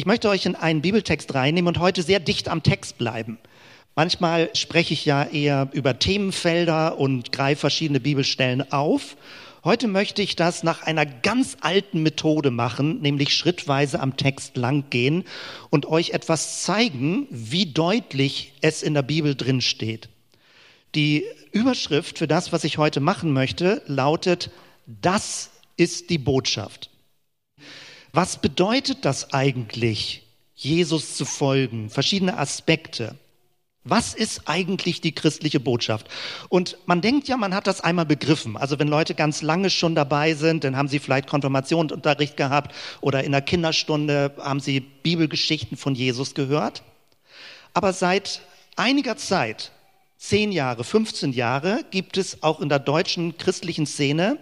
Ich 0.00 0.06
möchte 0.06 0.30
euch 0.30 0.46
in 0.46 0.54
einen 0.54 0.80
Bibeltext 0.80 1.34
reinnehmen 1.34 1.68
und 1.68 1.78
heute 1.78 2.02
sehr 2.02 2.20
dicht 2.20 2.48
am 2.48 2.62
Text 2.62 2.96
bleiben. 2.96 3.36
Manchmal 3.94 4.48
spreche 4.56 4.94
ich 4.94 5.04
ja 5.04 5.24
eher 5.24 5.68
über 5.74 5.98
Themenfelder 5.98 6.98
und 6.98 7.32
greife 7.32 7.60
verschiedene 7.60 8.00
Bibelstellen 8.00 8.72
auf. 8.72 9.18
Heute 9.62 9.88
möchte 9.88 10.22
ich 10.22 10.36
das 10.36 10.62
nach 10.62 10.80
einer 10.84 11.04
ganz 11.04 11.58
alten 11.60 12.02
Methode 12.02 12.50
machen, 12.50 13.02
nämlich 13.02 13.36
schrittweise 13.36 14.00
am 14.00 14.16
Text 14.16 14.56
langgehen 14.56 15.24
und 15.68 15.84
euch 15.84 16.12
etwas 16.12 16.62
zeigen, 16.62 17.26
wie 17.28 17.66
deutlich 17.66 18.54
es 18.62 18.82
in 18.82 18.94
der 18.94 19.02
Bibel 19.02 19.34
drin 19.34 19.60
steht. 19.60 20.08
Die 20.94 21.26
Überschrift 21.52 22.16
für 22.16 22.26
das, 22.26 22.52
was 22.52 22.64
ich 22.64 22.78
heute 22.78 23.00
machen 23.00 23.34
möchte, 23.34 23.82
lautet, 23.84 24.50
das 24.86 25.50
ist 25.76 26.08
die 26.08 26.16
Botschaft. 26.16 26.89
Was 28.12 28.38
bedeutet 28.38 29.04
das 29.04 29.32
eigentlich, 29.32 30.26
Jesus 30.54 31.16
zu 31.16 31.24
folgen? 31.24 31.90
Verschiedene 31.90 32.38
Aspekte. 32.38 33.16
Was 33.84 34.12
ist 34.12 34.42
eigentlich 34.46 35.00
die 35.00 35.14
christliche 35.14 35.58
Botschaft? 35.58 36.06
Und 36.50 36.76
man 36.84 37.00
denkt 37.00 37.28
ja, 37.28 37.36
man 37.38 37.54
hat 37.54 37.66
das 37.66 37.80
einmal 37.80 38.04
begriffen. 38.04 38.56
Also 38.56 38.78
wenn 38.78 38.88
Leute 38.88 39.14
ganz 39.14 39.40
lange 39.40 39.70
schon 39.70 39.94
dabei 39.94 40.34
sind, 40.34 40.64
dann 40.64 40.76
haben 40.76 40.88
sie 40.88 40.98
vielleicht 40.98 41.28
Konfirmationsunterricht 41.28 42.36
gehabt 42.36 42.74
oder 43.00 43.24
in 43.24 43.32
der 43.32 43.40
Kinderstunde 43.40 44.34
haben 44.38 44.60
sie 44.60 44.80
Bibelgeschichten 44.80 45.78
von 45.78 45.94
Jesus 45.94 46.34
gehört. 46.34 46.82
Aber 47.72 47.94
seit 47.94 48.42
einiger 48.76 49.16
Zeit, 49.16 49.72
zehn 50.18 50.52
Jahre, 50.52 50.84
15 50.84 51.32
Jahre, 51.32 51.84
gibt 51.90 52.18
es 52.18 52.42
auch 52.42 52.60
in 52.60 52.68
der 52.68 52.80
deutschen 52.80 53.38
christlichen 53.38 53.86
Szene 53.86 54.36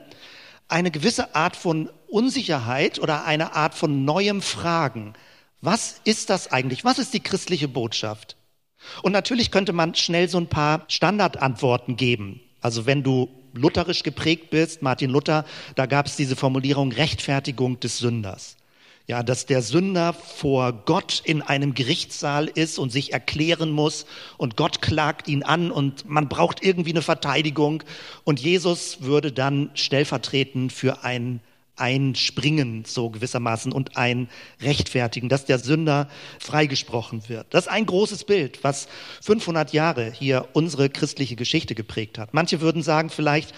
eine 0.68 0.90
gewisse 0.90 1.34
Art 1.34 1.56
von 1.56 1.90
Unsicherheit 2.08 2.98
oder 2.98 3.24
eine 3.24 3.54
Art 3.54 3.74
von 3.74 4.04
neuem 4.04 4.42
Fragen. 4.42 5.14
Was 5.60 6.00
ist 6.04 6.30
das 6.30 6.52
eigentlich? 6.52 6.84
Was 6.84 6.98
ist 6.98 7.14
die 7.14 7.20
christliche 7.20 7.68
Botschaft? 7.68 8.36
Und 9.02 9.12
natürlich 9.12 9.50
könnte 9.50 9.72
man 9.72 9.94
schnell 9.94 10.28
so 10.28 10.38
ein 10.38 10.46
paar 10.46 10.84
Standardantworten 10.88 11.96
geben. 11.96 12.40
Also 12.60 12.86
wenn 12.86 13.02
du 13.02 13.28
lutherisch 13.54 14.02
geprägt 14.02 14.50
bist, 14.50 14.82
Martin 14.82 15.10
Luther, 15.10 15.44
da 15.74 15.86
gab 15.86 16.06
es 16.06 16.16
diese 16.16 16.36
Formulierung 16.36 16.92
Rechtfertigung 16.92 17.80
des 17.80 17.98
Sünders. 17.98 18.57
Ja, 19.08 19.22
dass 19.22 19.46
der 19.46 19.62
Sünder 19.62 20.12
vor 20.12 20.70
Gott 20.84 21.22
in 21.24 21.40
einem 21.40 21.72
Gerichtssaal 21.72 22.46
ist 22.46 22.78
und 22.78 22.92
sich 22.92 23.14
erklären 23.14 23.70
muss 23.70 24.04
und 24.36 24.58
Gott 24.58 24.82
klagt 24.82 25.28
ihn 25.28 25.42
an 25.42 25.70
und 25.70 26.06
man 26.06 26.28
braucht 26.28 26.62
irgendwie 26.62 26.90
eine 26.90 27.00
Verteidigung 27.00 27.82
und 28.24 28.38
Jesus 28.38 29.00
würde 29.00 29.32
dann 29.32 29.70
stellvertretend 29.72 30.74
für 30.74 31.04
ein 31.04 31.40
einspringen, 31.78 32.84
so 32.84 33.08
gewissermaßen, 33.08 33.72
und 33.72 33.96
ein 33.96 34.28
rechtfertigen, 34.60 35.28
dass 35.28 35.46
der 35.46 35.58
Sünder 35.58 36.08
freigesprochen 36.38 37.28
wird. 37.28 37.46
Das 37.50 37.64
ist 37.66 37.70
ein 37.70 37.86
großes 37.86 38.24
Bild, 38.24 38.62
was 38.62 38.88
500 39.22 39.72
Jahre 39.72 40.12
hier 40.12 40.48
unsere 40.52 40.90
christliche 40.90 41.36
Geschichte 41.36 41.74
geprägt 41.74 42.18
hat. 42.18 42.34
Manche 42.34 42.60
würden 42.60 42.82
sagen 42.82 43.10
vielleicht, 43.10 43.54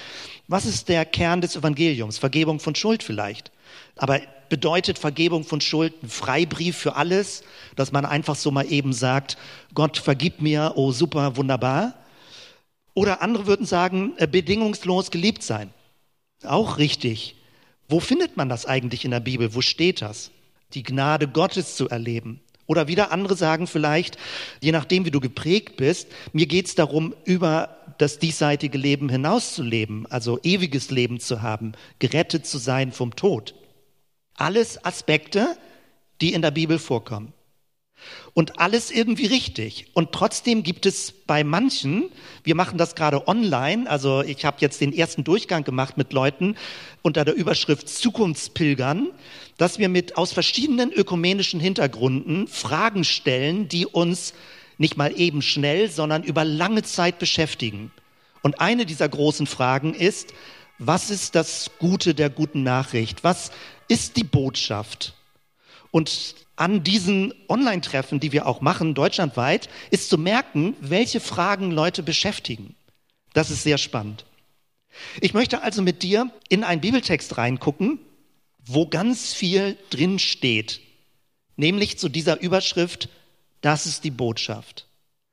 was 0.48 0.66
ist 0.66 0.88
der 0.88 1.04
Kern 1.06 1.40
des 1.40 1.56
Evangeliums? 1.56 2.18
Vergebung 2.18 2.60
von 2.60 2.74
Schuld 2.74 3.02
vielleicht. 3.02 3.50
Aber 3.96 4.20
bedeutet 4.50 4.98
Vergebung 4.98 5.44
von 5.44 5.62
Schuld 5.62 5.94
ein 6.02 6.10
Freibrief 6.10 6.76
für 6.76 6.96
alles, 6.96 7.42
dass 7.76 7.92
man 7.92 8.04
einfach 8.04 8.36
so 8.36 8.50
mal 8.50 8.70
eben 8.70 8.92
sagt, 8.92 9.38
Gott 9.72 9.96
vergib 9.96 10.42
mir, 10.42 10.72
oh 10.76 10.92
super, 10.92 11.38
wunderbar? 11.38 11.94
Oder 12.92 13.22
andere 13.22 13.46
würden 13.46 13.64
sagen, 13.64 14.12
äh, 14.18 14.26
bedingungslos 14.26 15.10
geliebt 15.10 15.42
sein. 15.42 15.70
Auch 16.44 16.76
richtig. 16.76 17.36
Wo 17.88 18.00
findet 18.00 18.36
man 18.36 18.48
das 18.48 18.66
eigentlich 18.66 19.04
in 19.04 19.10
der 19.10 19.20
Bibel? 19.20 19.54
Wo 19.54 19.62
steht 19.62 20.02
das? 20.02 20.30
Die 20.74 20.82
Gnade 20.82 21.28
Gottes 21.28 21.76
zu 21.76 21.88
erleben. 21.88 22.40
Oder 22.66 22.86
wieder 22.86 23.10
andere 23.10 23.36
sagen 23.36 23.66
vielleicht, 23.66 24.16
je 24.60 24.70
nachdem, 24.70 25.04
wie 25.04 25.10
du 25.10 25.18
geprägt 25.18 25.76
bist, 25.76 26.08
mir 26.32 26.46
geht 26.46 26.66
es 26.66 26.74
darum, 26.76 27.14
über 27.24 27.76
das 27.98 28.18
diesseitige 28.18 28.78
Leben 28.78 29.08
hinauszuleben, 29.08 30.06
also 30.06 30.38
ewiges 30.42 30.90
Leben 30.90 31.18
zu 31.18 31.42
haben, 31.42 31.72
gerettet 31.98 32.46
zu 32.46 32.58
sein 32.58 32.92
vom 32.92 33.16
Tod. 33.16 33.54
Alles 34.34 34.84
Aspekte, 34.84 35.56
die 36.20 36.32
in 36.32 36.42
der 36.42 36.50
Bibel 36.50 36.78
vorkommen. 36.78 37.32
Und 38.32 38.58
alles 38.58 38.90
irgendwie 38.90 39.26
richtig. 39.26 39.86
Und 39.92 40.12
trotzdem 40.12 40.62
gibt 40.62 40.86
es 40.86 41.12
bei 41.12 41.44
manchen, 41.44 42.10
wir 42.44 42.54
machen 42.54 42.78
das 42.78 42.94
gerade 42.94 43.28
online, 43.28 43.90
also 43.90 44.22
ich 44.22 44.44
habe 44.44 44.56
jetzt 44.60 44.80
den 44.80 44.92
ersten 44.92 45.24
Durchgang 45.24 45.64
gemacht 45.64 45.98
mit 45.98 46.12
Leuten 46.12 46.56
unter 47.02 47.24
der 47.24 47.34
Überschrift 47.34 47.88
Zukunftspilgern, 47.88 49.10
dass 49.58 49.78
wir 49.78 49.88
mit 49.88 50.16
aus 50.16 50.32
verschiedenen 50.32 50.92
ökumenischen 50.92 51.60
Hintergründen 51.60 52.46
Fragen 52.48 53.04
stellen, 53.04 53.68
die 53.68 53.84
uns 53.84 54.32
nicht 54.78 54.96
mal 54.96 55.12
eben 55.18 55.42
schnell, 55.42 55.90
sondern 55.90 56.22
über 56.22 56.44
lange 56.44 56.82
Zeit 56.82 57.18
beschäftigen. 57.18 57.92
Und 58.42 58.60
eine 58.60 58.86
dieser 58.86 59.08
großen 59.08 59.46
Fragen 59.46 59.92
ist, 59.92 60.32
was 60.78 61.10
ist 61.10 61.34
das 61.34 61.70
Gute 61.78 62.14
der 62.14 62.30
guten 62.30 62.62
Nachricht? 62.62 63.22
Was 63.22 63.50
ist 63.90 64.16
die 64.16 64.24
Botschaft? 64.24 65.14
Und 65.90 66.36
an 66.54 66.84
diesen 66.84 67.34
Online-Treffen, 67.48 68.20
die 68.20 68.32
wir 68.32 68.46
auch 68.46 68.60
machen, 68.60 68.94
deutschlandweit, 68.94 69.68
ist 69.90 70.08
zu 70.08 70.18
merken, 70.18 70.76
welche 70.80 71.18
Fragen 71.20 71.72
Leute 71.72 72.02
beschäftigen. 72.02 72.76
Das 73.32 73.50
ist 73.50 73.64
sehr 73.64 73.78
spannend. 73.78 74.24
Ich 75.20 75.34
möchte 75.34 75.62
also 75.62 75.82
mit 75.82 76.02
dir 76.02 76.30
in 76.48 76.62
einen 76.62 76.80
Bibeltext 76.80 77.36
reingucken, 77.36 77.98
wo 78.64 78.86
ganz 78.86 79.32
viel 79.32 79.76
drin 79.90 80.18
steht, 80.18 80.80
nämlich 81.56 81.98
zu 81.98 82.08
dieser 82.08 82.40
Überschrift, 82.40 83.08
das 83.60 83.86
ist 83.86 84.04
die 84.04 84.10
Botschaft. 84.10 84.86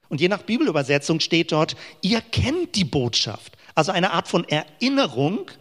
Und 0.09 0.21
je 0.21 0.29
nach 0.29 0.43
Bibelübersetzung 0.43 1.19
steht 1.19 1.51
dort, 1.51 1.75
ihr 2.01 2.21
kennt 2.21 2.75
die 2.75 2.85
Botschaft. 2.85 3.57
Also 3.75 3.91
eine 3.91 4.11
Art 4.11 4.27
von 4.27 4.47
Erinnerung, 4.47 5.51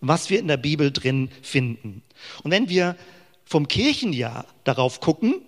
was 0.00 0.28
wir 0.28 0.38
in 0.38 0.48
der 0.48 0.56
Bibel 0.56 0.90
drin 0.90 1.30
finden. 1.42 2.02
Und 2.42 2.50
wenn 2.50 2.68
wir 2.68 2.96
vom 3.44 3.68
Kirchenjahr 3.68 4.46
darauf 4.64 5.00
gucken, 5.00 5.42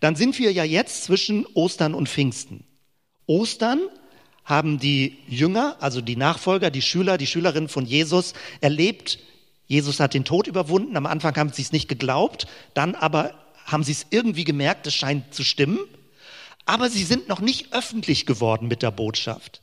dann 0.00 0.16
sind 0.16 0.38
wir 0.38 0.52
ja 0.52 0.64
jetzt 0.64 1.04
zwischen 1.04 1.46
Ostern 1.54 1.94
und 1.94 2.08
Pfingsten. 2.08 2.64
Ostern 3.26 3.80
haben 4.44 4.78
die 4.78 5.18
Jünger, 5.28 5.76
also 5.80 6.00
die 6.00 6.16
Nachfolger, 6.16 6.70
die 6.70 6.82
Schüler, 6.82 7.18
die 7.18 7.26
Schülerinnen 7.26 7.68
von 7.68 7.84
Jesus 7.84 8.32
erlebt. 8.60 9.18
Jesus 9.66 10.00
hat 10.00 10.14
den 10.14 10.24
Tod 10.24 10.46
überwunden. 10.46 10.96
Am 10.96 11.06
Anfang 11.06 11.36
haben 11.36 11.52
sie 11.52 11.62
es 11.62 11.72
nicht 11.72 11.88
geglaubt, 11.88 12.46
dann 12.72 12.94
aber 12.94 13.34
haben 13.66 13.84
sie 13.84 13.92
es 13.92 14.06
irgendwie 14.10 14.44
gemerkt, 14.44 14.86
es 14.86 14.94
scheint 14.94 15.34
zu 15.34 15.44
stimmen. 15.44 15.80
Aber 16.64 16.88
sie 16.88 17.04
sind 17.04 17.28
noch 17.28 17.40
nicht 17.40 17.72
öffentlich 17.72 18.24
geworden 18.24 18.68
mit 18.68 18.82
der 18.82 18.90
Botschaft. 18.90 19.62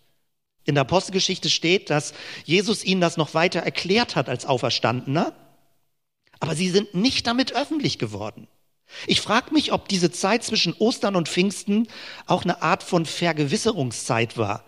In 0.65 0.75
der 0.75 0.81
Apostelgeschichte 0.81 1.49
steht, 1.49 1.89
dass 1.89 2.13
Jesus 2.43 2.83
ihnen 2.83 3.01
das 3.01 3.17
noch 3.17 3.33
weiter 3.33 3.59
erklärt 3.59 4.15
hat 4.15 4.29
als 4.29 4.45
Auferstandener. 4.45 5.33
Aber 6.39 6.55
sie 6.55 6.69
sind 6.69 6.93
nicht 6.93 7.27
damit 7.27 7.55
öffentlich 7.55 7.99
geworden. 7.99 8.47
Ich 9.07 9.21
frage 9.21 9.53
mich, 9.53 9.71
ob 9.71 9.87
diese 9.87 10.11
Zeit 10.11 10.43
zwischen 10.43 10.73
Ostern 10.73 11.15
und 11.15 11.27
Pfingsten 11.27 11.87
auch 12.27 12.43
eine 12.43 12.61
Art 12.61 12.83
von 12.83 13.05
Vergewisserungszeit 13.05 14.37
war, 14.37 14.63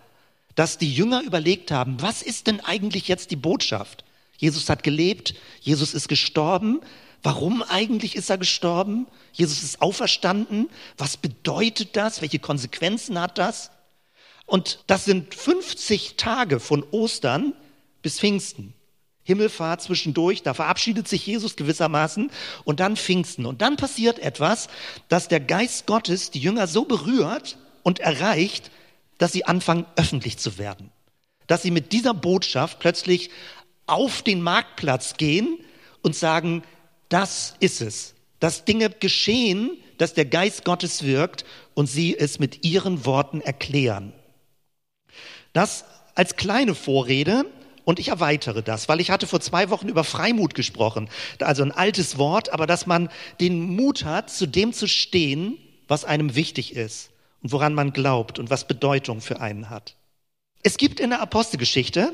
dass 0.54 0.78
die 0.78 0.92
Jünger 0.92 1.22
überlegt 1.22 1.70
haben, 1.70 2.00
was 2.02 2.22
ist 2.22 2.46
denn 2.46 2.60
eigentlich 2.60 3.08
jetzt 3.08 3.30
die 3.30 3.36
Botschaft? 3.36 4.04
Jesus 4.36 4.68
hat 4.68 4.82
gelebt, 4.82 5.34
Jesus 5.60 5.94
ist 5.94 6.08
gestorben. 6.08 6.80
Warum 7.22 7.62
eigentlich 7.62 8.14
ist 8.14 8.30
er 8.30 8.38
gestorben? 8.38 9.06
Jesus 9.32 9.62
ist 9.62 9.82
auferstanden. 9.82 10.68
Was 10.96 11.16
bedeutet 11.16 11.96
das? 11.96 12.22
Welche 12.22 12.38
Konsequenzen 12.38 13.20
hat 13.20 13.38
das? 13.38 13.70
Und 14.46 14.84
das 14.86 15.04
sind 15.04 15.34
50 15.34 16.14
Tage 16.16 16.60
von 16.60 16.84
Ostern 16.90 17.54
bis 18.02 18.20
Pfingsten. 18.20 18.72
Himmelfahrt 19.28 19.82
zwischendurch, 19.82 20.42
da 20.42 20.54
verabschiedet 20.54 21.06
sich 21.06 21.26
Jesus 21.26 21.54
gewissermaßen 21.54 22.30
und 22.64 22.80
dann 22.80 22.96
Pfingsten. 22.96 23.44
Und 23.44 23.60
dann 23.60 23.76
passiert 23.76 24.18
etwas, 24.18 24.68
dass 25.10 25.28
der 25.28 25.40
Geist 25.40 25.84
Gottes 25.84 26.30
die 26.30 26.38
Jünger 26.38 26.66
so 26.66 26.86
berührt 26.86 27.58
und 27.82 28.00
erreicht, 28.00 28.70
dass 29.18 29.32
sie 29.32 29.44
anfangen, 29.44 29.84
öffentlich 29.96 30.38
zu 30.38 30.56
werden. 30.56 30.90
Dass 31.46 31.60
sie 31.60 31.70
mit 31.70 31.92
dieser 31.92 32.14
Botschaft 32.14 32.78
plötzlich 32.78 33.28
auf 33.86 34.22
den 34.22 34.40
Marktplatz 34.40 35.18
gehen 35.18 35.58
und 36.00 36.16
sagen, 36.16 36.62
das 37.10 37.54
ist 37.60 37.82
es. 37.82 38.14
Dass 38.40 38.64
Dinge 38.64 38.88
geschehen, 38.88 39.72
dass 39.98 40.14
der 40.14 40.24
Geist 40.24 40.64
Gottes 40.64 41.02
wirkt 41.02 41.44
und 41.74 41.86
sie 41.86 42.16
es 42.18 42.38
mit 42.38 42.64
ihren 42.64 43.04
Worten 43.04 43.42
erklären. 43.42 44.14
Das 45.52 45.84
als 46.14 46.36
kleine 46.36 46.74
Vorrede 46.74 47.44
und 47.88 47.98
ich 47.98 48.08
erweitere 48.08 48.62
das, 48.62 48.86
weil 48.90 49.00
ich 49.00 49.10
hatte 49.10 49.26
vor 49.26 49.40
zwei 49.40 49.70
Wochen 49.70 49.88
über 49.88 50.04
Freimut 50.04 50.54
gesprochen. 50.54 51.08
Also 51.40 51.62
ein 51.62 51.72
altes 51.72 52.18
Wort, 52.18 52.52
aber 52.52 52.66
dass 52.66 52.86
man 52.86 53.08
den 53.40 53.60
Mut 53.76 54.04
hat, 54.04 54.28
zu 54.28 54.46
dem 54.46 54.74
zu 54.74 54.86
stehen, 54.86 55.56
was 55.86 56.04
einem 56.04 56.34
wichtig 56.34 56.76
ist 56.76 57.08
und 57.42 57.50
woran 57.50 57.72
man 57.72 57.94
glaubt 57.94 58.38
und 58.38 58.50
was 58.50 58.68
Bedeutung 58.68 59.22
für 59.22 59.40
einen 59.40 59.70
hat. 59.70 59.96
Es 60.62 60.76
gibt 60.76 61.00
in 61.00 61.08
der 61.08 61.22
Apostelgeschichte, 61.22 62.12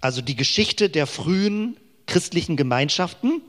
also 0.00 0.20
die 0.20 0.34
Geschichte 0.34 0.90
der 0.90 1.06
frühen 1.06 1.76
christlichen 2.06 2.56
Gemeinschaften, 2.56 3.40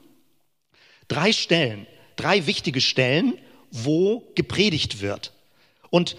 drei 1.07 1.33
Stellen, 1.33 1.87
drei 2.15 2.45
wichtige 2.45 2.79
Stellen, 2.79 3.39
wo 3.71 4.31
gepredigt 4.35 5.01
wird. 5.01 5.33
Und 5.89 6.15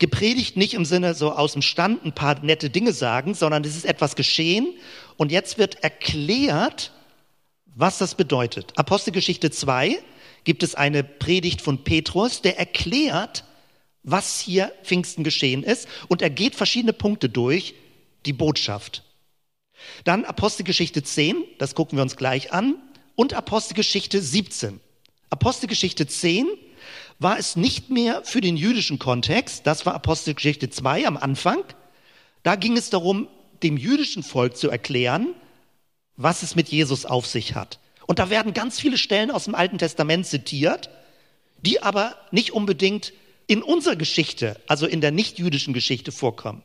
gepredigt 0.00 0.56
nicht 0.56 0.74
im 0.74 0.84
Sinne 0.84 1.14
so 1.14 1.30
aus 1.30 1.52
dem 1.52 1.62
Stand 1.62 2.04
ein 2.04 2.14
paar 2.14 2.42
nette 2.42 2.70
Dinge 2.70 2.92
sagen, 2.92 3.34
sondern 3.34 3.62
es 3.62 3.76
ist 3.76 3.84
etwas 3.84 4.16
geschehen 4.16 4.66
und 5.16 5.30
jetzt 5.30 5.58
wird 5.58 5.84
erklärt, 5.84 6.90
was 7.66 7.98
das 7.98 8.16
bedeutet. 8.16 8.72
Apostelgeschichte 8.76 9.50
2 9.50 10.02
gibt 10.42 10.62
es 10.62 10.74
eine 10.74 11.04
Predigt 11.04 11.60
von 11.60 11.84
Petrus, 11.84 12.40
der 12.42 12.58
erklärt, 12.58 13.44
was 14.02 14.40
hier 14.40 14.72
Pfingsten 14.82 15.22
geschehen 15.22 15.62
ist 15.62 15.86
und 16.08 16.22
er 16.22 16.30
geht 16.30 16.56
verschiedene 16.56 16.94
Punkte 16.94 17.28
durch, 17.28 17.74
die 18.26 18.32
Botschaft. 18.32 19.04
Dann 20.04 20.24
Apostelgeschichte 20.24 21.02
10, 21.02 21.44
das 21.58 21.74
gucken 21.74 21.98
wir 21.98 22.02
uns 22.02 22.16
gleich 22.16 22.52
an, 22.52 22.76
und 23.16 23.34
Apostelgeschichte 23.34 24.20
17. 24.20 24.80
Apostelgeschichte 25.28 26.06
10 26.06 26.48
war 27.20 27.38
es 27.38 27.54
nicht 27.54 27.90
mehr 27.90 28.24
für 28.24 28.40
den 28.40 28.56
jüdischen 28.56 28.98
Kontext, 28.98 29.66
das 29.66 29.86
war 29.86 29.94
Apostelgeschichte 29.94 30.70
2 30.70 31.06
am 31.06 31.16
Anfang. 31.16 31.62
Da 32.42 32.56
ging 32.56 32.76
es 32.76 32.90
darum, 32.90 33.28
dem 33.62 33.76
jüdischen 33.76 34.22
Volk 34.22 34.56
zu 34.56 34.70
erklären, 34.70 35.34
was 36.16 36.42
es 36.42 36.56
mit 36.56 36.70
Jesus 36.70 37.04
auf 37.04 37.26
sich 37.26 37.54
hat. 37.54 37.78
Und 38.06 38.18
da 38.18 38.30
werden 38.30 38.54
ganz 38.54 38.80
viele 38.80 38.96
Stellen 38.96 39.30
aus 39.30 39.44
dem 39.44 39.54
Alten 39.54 39.76
Testament 39.76 40.26
zitiert, 40.26 40.88
die 41.62 41.82
aber 41.82 42.16
nicht 42.30 42.52
unbedingt 42.52 43.12
in 43.46 43.62
unserer 43.62 43.96
Geschichte, 43.96 44.58
also 44.66 44.86
in 44.86 45.02
der 45.02 45.10
nicht-jüdischen 45.10 45.74
Geschichte 45.74 46.12
vorkommen. 46.12 46.62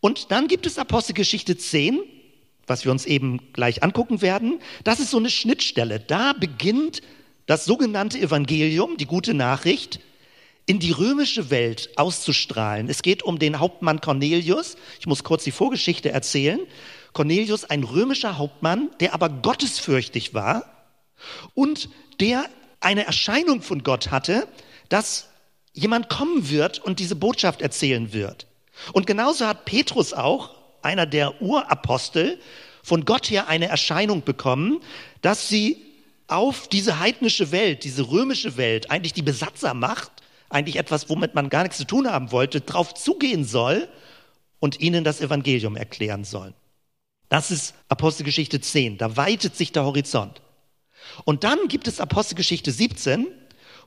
Und 0.00 0.30
dann 0.30 0.46
gibt 0.46 0.66
es 0.66 0.78
Apostelgeschichte 0.78 1.56
10, 1.56 2.00
was 2.66 2.84
wir 2.84 2.92
uns 2.92 3.04
eben 3.04 3.52
gleich 3.52 3.82
angucken 3.82 4.22
werden. 4.22 4.60
Das 4.84 5.00
ist 5.00 5.10
so 5.10 5.18
eine 5.18 5.30
Schnittstelle. 5.30 5.98
Da 5.98 6.34
beginnt 6.34 7.02
das 7.46 7.64
sogenannte 7.64 8.18
Evangelium, 8.18 8.96
die 8.96 9.06
gute 9.06 9.34
Nachricht, 9.34 10.00
in 10.66 10.78
die 10.78 10.92
römische 10.92 11.50
Welt 11.50 11.90
auszustrahlen. 11.96 12.88
Es 12.88 13.02
geht 13.02 13.22
um 13.22 13.38
den 13.38 13.58
Hauptmann 13.58 14.00
Cornelius. 14.00 14.76
Ich 14.98 15.06
muss 15.06 15.22
kurz 15.22 15.44
die 15.44 15.50
Vorgeschichte 15.50 16.10
erzählen. 16.10 16.60
Cornelius, 17.12 17.64
ein 17.64 17.84
römischer 17.84 18.38
Hauptmann, 18.38 18.90
der 19.00 19.14
aber 19.14 19.28
gottesfürchtig 19.28 20.32
war 20.32 20.64
und 21.54 21.90
der 22.18 22.46
eine 22.80 23.06
Erscheinung 23.06 23.62
von 23.62 23.82
Gott 23.82 24.10
hatte, 24.10 24.48
dass 24.88 25.28
jemand 25.72 26.08
kommen 26.08 26.50
wird 26.50 26.78
und 26.78 26.98
diese 26.98 27.16
Botschaft 27.16 27.60
erzählen 27.60 28.12
wird. 28.12 28.46
Und 28.92 29.06
genauso 29.06 29.46
hat 29.46 29.64
Petrus 29.64 30.12
auch, 30.12 30.54
einer 30.82 31.06
der 31.06 31.40
Urapostel, 31.40 32.38
von 32.82 33.04
Gott 33.04 33.30
her 33.30 33.48
eine 33.48 33.68
Erscheinung 33.68 34.22
bekommen, 34.22 34.80
dass 35.22 35.48
sie 35.48 35.78
auf 36.26 36.68
diese 36.68 36.98
heidnische 36.98 37.52
Welt, 37.52 37.84
diese 37.84 38.10
römische 38.10 38.56
Welt, 38.56 38.90
eigentlich 38.90 39.12
die 39.12 39.22
Besatzermacht, 39.22 40.10
eigentlich 40.48 40.76
etwas, 40.76 41.08
womit 41.08 41.34
man 41.34 41.50
gar 41.50 41.62
nichts 41.62 41.78
zu 41.78 41.86
tun 41.86 42.10
haben 42.10 42.32
wollte, 42.32 42.60
drauf 42.60 42.94
zugehen 42.94 43.44
soll 43.44 43.88
und 44.60 44.80
ihnen 44.80 45.04
das 45.04 45.20
Evangelium 45.20 45.76
erklären 45.76 46.24
soll. 46.24 46.54
Das 47.28 47.50
ist 47.50 47.74
Apostelgeschichte 47.88 48.60
10, 48.60 48.98
da 48.98 49.16
weitet 49.16 49.56
sich 49.56 49.72
der 49.72 49.84
Horizont. 49.84 50.40
Und 51.24 51.44
dann 51.44 51.68
gibt 51.68 51.88
es 51.88 52.00
Apostelgeschichte 52.00 52.72
17, 52.72 53.26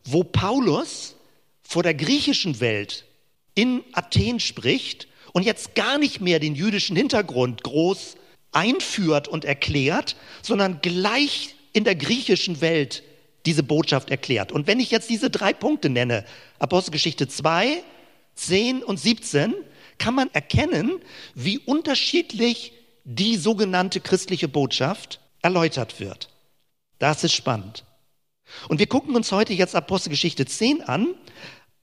wo 0.04 0.24
Paulus 0.24 1.16
vor 1.62 1.84
der 1.84 1.94
griechischen 1.94 2.60
Welt 2.60 3.06
in 3.56 3.84
Athen 3.94 4.40
spricht 4.40 5.08
und 5.34 5.44
jetzt 5.44 5.76
gar 5.76 5.98
nicht 5.98 6.22
mehr 6.22 6.40
den 6.40 6.56
jüdischen 6.56 6.96
Hintergrund 6.96 7.64
groß 7.64 8.16
einführt 8.52 9.28
und 9.28 9.46
erklärt, 9.46 10.16
sondern 10.42 10.82
gleich 10.82 11.56
in 11.74 11.84
der 11.84 11.96
griechischen 11.96 12.62
Welt 12.62 13.04
diese 13.46 13.64
Botschaft 13.64 14.10
erklärt. 14.10 14.52
Und 14.52 14.68
wenn 14.68 14.80
ich 14.80 14.92
jetzt 14.92 15.10
diese 15.10 15.30
drei 15.30 15.54
Punkte 15.54 15.90
nenne, 15.90 16.26
Apostelgeschichte 16.60 17.28
2, 17.28 17.84
10 18.36 18.84
und 18.84 19.00
17, 19.00 19.54
kann 19.98 20.14
man 20.14 20.30
erkennen, 20.34 21.00
wie 21.34 21.60
unterschiedlich 21.60 22.74
die 23.04 23.38
sogenannte 23.38 24.02
christliche 24.02 24.48
Botschaft 24.48 25.22
erläutert 25.42 26.00
wird. 26.00 26.30
Das 27.00 27.24
ist 27.24 27.34
spannend. 27.34 27.86
Und 28.68 28.80
wir 28.80 28.88
gucken 28.88 29.16
uns 29.16 29.32
heute 29.32 29.54
jetzt 29.54 29.76
Apostelgeschichte 29.76 30.46
10 30.46 30.84
an. 30.84 31.16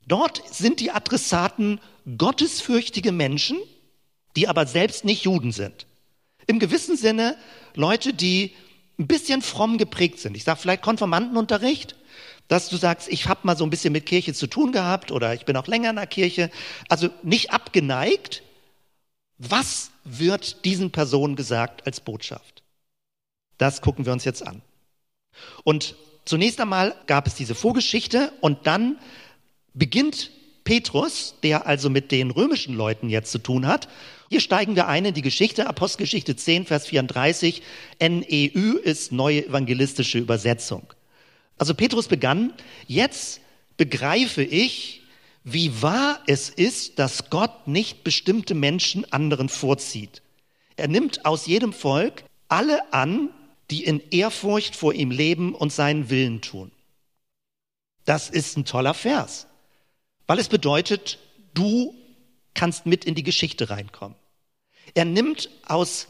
Dort 0.07 0.41
sind 0.53 0.79
die 0.79 0.91
Adressaten 0.91 1.79
gottesfürchtige 2.17 3.11
Menschen, 3.11 3.57
die 4.35 4.47
aber 4.47 4.65
selbst 4.67 5.05
nicht 5.05 5.23
Juden 5.23 5.51
sind. 5.51 5.87
Im 6.47 6.59
gewissen 6.59 6.95
Sinne 6.95 7.37
Leute, 7.73 8.13
die 8.13 8.53
ein 8.97 9.07
bisschen 9.07 9.41
fromm 9.41 9.77
geprägt 9.77 10.19
sind. 10.19 10.35
Ich 10.35 10.43
sage 10.43 10.59
vielleicht 10.59 10.81
Konformantenunterricht, 10.81 11.95
dass 12.47 12.69
du 12.69 12.77
sagst, 12.77 13.09
ich 13.09 13.27
habe 13.27 13.41
mal 13.43 13.57
so 13.57 13.63
ein 13.63 13.69
bisschen 13.69 13.93
mit 13.93 14.05
Kirche 14.05 14.33
zu 14.33 14.47
tun 14.47 14.71
gehabt 14.71 15.11
oder 15.11 15.33
ich 15.33 15.45
bin 15.45 15.57
auch 15.57 15.67
länger 15.67 15.89
in 15.89 15.95
der 15.95 16.07
Kirche. 16.07 16.51
Also 16.89 17.09
nicht 17.23 17.51
abgeneigt. 17.51 18.43
Was 19.37 19.91
wird 20.03 20.63
diesen 20.63 20.91
Personen 20.91 21.35
gesagt 21.35 21.85
als 21.85 21.99
Botschaft? 21.99 22.63
Das 23.57 23.81
gucken 23.81 24.05
wir 24.05 24.13
uns 24.13 24.23
jetzt 24.23 24.45
an. 24.45 24.61
Und 25.63 25.95
zunächst 26.23 26.61
einmal 26.61 26.95
gab 27.07 27.27
es 27.27 27.35
diese 27.35 27.55
Vorgeschichte 27.55 28.31
und 28.41 28.67
dann 28.67 28.97
beginnt 29.73 30.31
Petrus, 30.65 31.35
der 31.43 31.67
also 31.67 31.89
mit 31.89 32.11
den 32.11 32.31
römischen 32.31 32.75
Leuten 32.75 33.07
jetzt 33.09 33.31
zu 33.31 33.37
tun 33.37 33.67
hat, 33.67 33.87
hier 34.29 34.41
steigen 34.41 34.75
wir 34.75 34.87
ein 34.87 35.05
in 35.05 35.13
die 35.13 35.21
Geschichte, 35.21 35.67
Apostelgeschichte 35.67 36.35
10, 36.35 36.65
Vers 36.65 36.87
34. 36.87 37.61
NEU 38.01 38.77
ist 38.83 39.11
neue 39.11 39.45
evangelistische 39.45 40.17
Übersetzung. 40.17 40.91
Also 41.57 41.75
Petrus 41.75 42.07
begann, 42.07 42.53
jetzt 42.87 43.39
begreife 43.77 44.43
ich, 44.43 45.03
wie 45.43 45.81
wahr 45.81 46.19
es 46.25 46.49
ist, 46.49 46.97
dass 46.97 47.29
Gott 47.29 47.67
nicht 47.67 48.03
bestimmte 48.03 48.55
Menschen 48.55 49.09
anderen 49.13 49.47
vorzieht. 49.47 50.23
Er 50.75 50.87
nimmt 50.87 51.25
aus 51.25 51.45
jedem 51.45 51.71
Volk 51.71 52.23
alle 52.47 52.91
an, 52.91 53.29
die 53.69 53.83
in 53.83 54.01
Ehrfurcht 54.09 54.75
vor 54.75 54.93
ihm 54.93 55.11
leben 55.11 55.53
und 55.53 55.71
seinen 55.71 56.09
Willen 56.09 56.41
tun. 56.41 56.71
Das 58.05 58.29
ist 58.29 58.57
ein 58.57 58.65
toller 58.65 58.93
Vers, 58.93 59.47
weil 60.27 60.39
es 60.39 60.49
bedeutet, 60.49 61.19
du 61.53 61.93
kannst 62.53 62.85
mit 62.85 63.05
in 63.05 63.15
die 63.15 63.23
Geschichte 63.23 63.69
reinkommen. 63.69 64.17
Er 64.93 65.05
nimmt 65.05 65.49
aus 65.65 66.07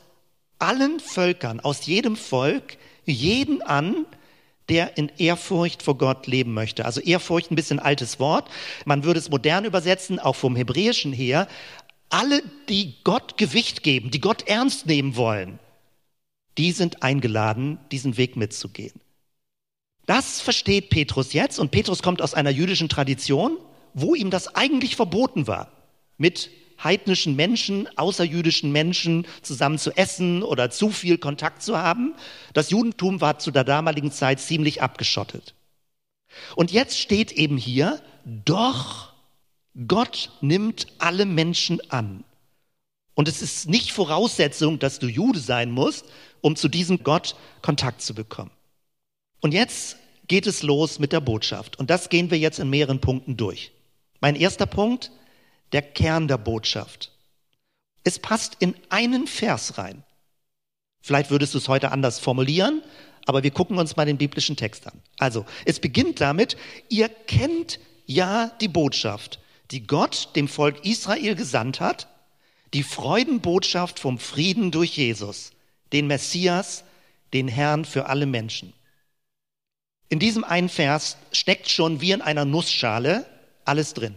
allen 0.59 0.99
Völkern, 0.99 1.59
aus 1.59 1.85
jedem 1.85 2.15
Volk, 2.15 2.77
jeden 3.05 3.61
an, 3.61 4.05
der 4.69 4.97
in 4.97 5.11
Ehrfurcht 5.17 5.83
vor 5.83 5.97
Gott 5.97 6.27
leben 6.27 6.53
möchte. 6.53 6.85
Also 6.85 7.01
Ehrfurcht 7.01 7.51
ein 7.51 7.55
bisschen 7.55 7.79
altes 7.79 8.19
Wort. 8.19 8.49
Man 8.85 9.03
würde 9.03 9.19
es 9.19 9.29
modern 9.29 9.65
übersetzen, 9.65 10.19
auch 10.19 10.35
vom 10.35 10.55
Hebräischen 10.55 11.13
her. 11.13 11.47
Alle, 12.09 12.41
die 12.69 12.95
Gott 13.03 13.37
Gewicht 13.37 13.83
geben, 13.83 14.11
die 14.11 14.21
Gott 14.21 14.47
ernst 14.47 14.85
nehmen 14.85 15.15
wollen, 15.15 15.59
die 16.57 16.71
sind 16.71 17.03
eingeladen, 17.03 17.77
diesen 17.91 18.17
Weg 18.17 18.37
mitzugehen. 18.37 18.99
Das 20.05 20.39
versteht 20.39 20.89
Petrus 20.89 21.33
jetzt 21.33 21.59
und 21.59 21.71
Petrus 21.71 22.01
kommt 22.01 22.21
aus 22.21 22.33
einer 22.33 22.51
jüdischen 22.51 22.89
Tradition, 22.89 23.57
wo 23.95 24.13
ihm 24.13 24.29
das 24.29 24.53
eigentlich 24.53 24.95
verboten 24.95 25.47
war 25.47 25.71
mit 26.17 26.51
heidnischen 26.83 27.35
Menschen, 27.35 27.87
außerjüdischen 27.97 28.71
Menschen 28.71 29.25
zusammen 29.41 29.77
zu 29.79 29.91
essen 29.95 30.43
oder 30.43 30.69
zu 30.69 30.89
viel 30.89 31.17
Kontakt 31.17 31.63
zu 31.63 31.77
haben. 31.77 32.13
Das 32.53 32.69
Judentum 32.69 33.21
war 33.21 33.39
zu 33.39 33.49
der 33.49 33.63
damaligen 33.63 34.11
Zeit 34.11 34.41
ziemlich 34.41 34.81
abgeschottet. 34.81 35.55
Und 36.55 36.71
jetzt 36.71 36.99
steht 36.99 37.31
eben 37.31 37.57
hier, 37.57 38.01
doch 38.25 39.13
Gott 39.87 40.31
nimmt 40.41 40.87
alle 40.97 41.25
Menschen 41.25 41.79
an. 41.89 42.25
Und 43.13 43.29
es 43.29 43.41
ist 43.41 43.69
nicht 43.69 43.93
Voraussetzung, 43.93 44.77
dass 44.77 44.99
du 44.99 45.07
Jude 45.07 45.39
sein 45.39 45.71
musst, 45.71 46.05
um 46.41 46.57
zu 46.57 46.67
diesem 46.67 47.03
Gott 47.03 47.35
Kontakt 47.61 48.01
zu 48.01 48.13
bekommen. 48.13 48.51
Und 49.39 49.53
jetzt 49.53 49.95
geht 50.27 50.47
es 50.47 50.63
los 50.63 50.99
mit 50.99 51.13
der 51.13 51.21
Botschaft. 51.21 51.79
Und 51.79 51.89
das 51.89 52.09
gehen 52.09 52.29
wir 52.31 52.37
jetzt 52.37 52.59
in 52.59 52.69
mehreren 52.69 52.99
Punkten 52.99 53.37
durch. 53.37 53.71
Mein 54.19 54.35
erster 54.35 54.65
Punkt, 54.65 55.11
der 55.71 55.81
Kern 55.81 56.27
der 56.27 56.37
Botschaft. 56.37 57.11
Es 58.03 58.19
passt 58.19 58.57
in 58.59 58.75
einen 58.89 59.27
Vers 59.27 59.77
rein. 59.77 60.03
Vielleicht 61.01 61.31
würdest 61.31 61.53
du 61.53 61.57
es 61.57 61.67
heute 61.67 61.91
anders 61.91 62.19
formulieren, 62.19 62.81
aber 63.25 63.43
wir 63.43 63.51
gucken 63.51 63.77
uns 63.77 63.95
mal 63.95 64.05
den 64.05 64.17
biblischen 64.17 64.55
Text 64.55 64.87
an. 64.87 65.01
Also, 65.17 65.45
es 65.65 65.79
beginnt 65.79 66.21
damit, 66.21 66.57
ihr 66.89 67.09
kennt 67.09 67.79
ja 68.05 68.51
die 68.61 68.67
Botschaft, 68.67 69.39
die 69.71 69.85
Gott 69.85 70.29
dem 70.35 70.47
Volk 70.47 70.85
Israel 70.85 71.35
gesandt 71.35 71.79
hat, 71.79 72.07
die 72.73 72.83
Freudenbotschaft 72.83 73.99
vom 73.99 74.19
Frieden 74.19 74.71
durch 74.71 74.97
Jesus, 74.97 75.51
den 75.93 76.07
Messias, 76.07 76.83
den 77.33 77.47
Herrn 77.47 77.85
für 77.85 78.05
alle 78.07 78.25
Menschen. 78.25 78.73
In 80.09 80.19
diesem 80.19 80.43
einen 80.43 80.69
Vers 80.69 81.17
steckt 81.31 81.69
schon 81.69 82.01
wie 82.01 82.11
in 82.11 82.21
einer 82.21 82.45
Nussschale 82.45 83.25
alles 83.65 83.93
drin. 83.93 84.15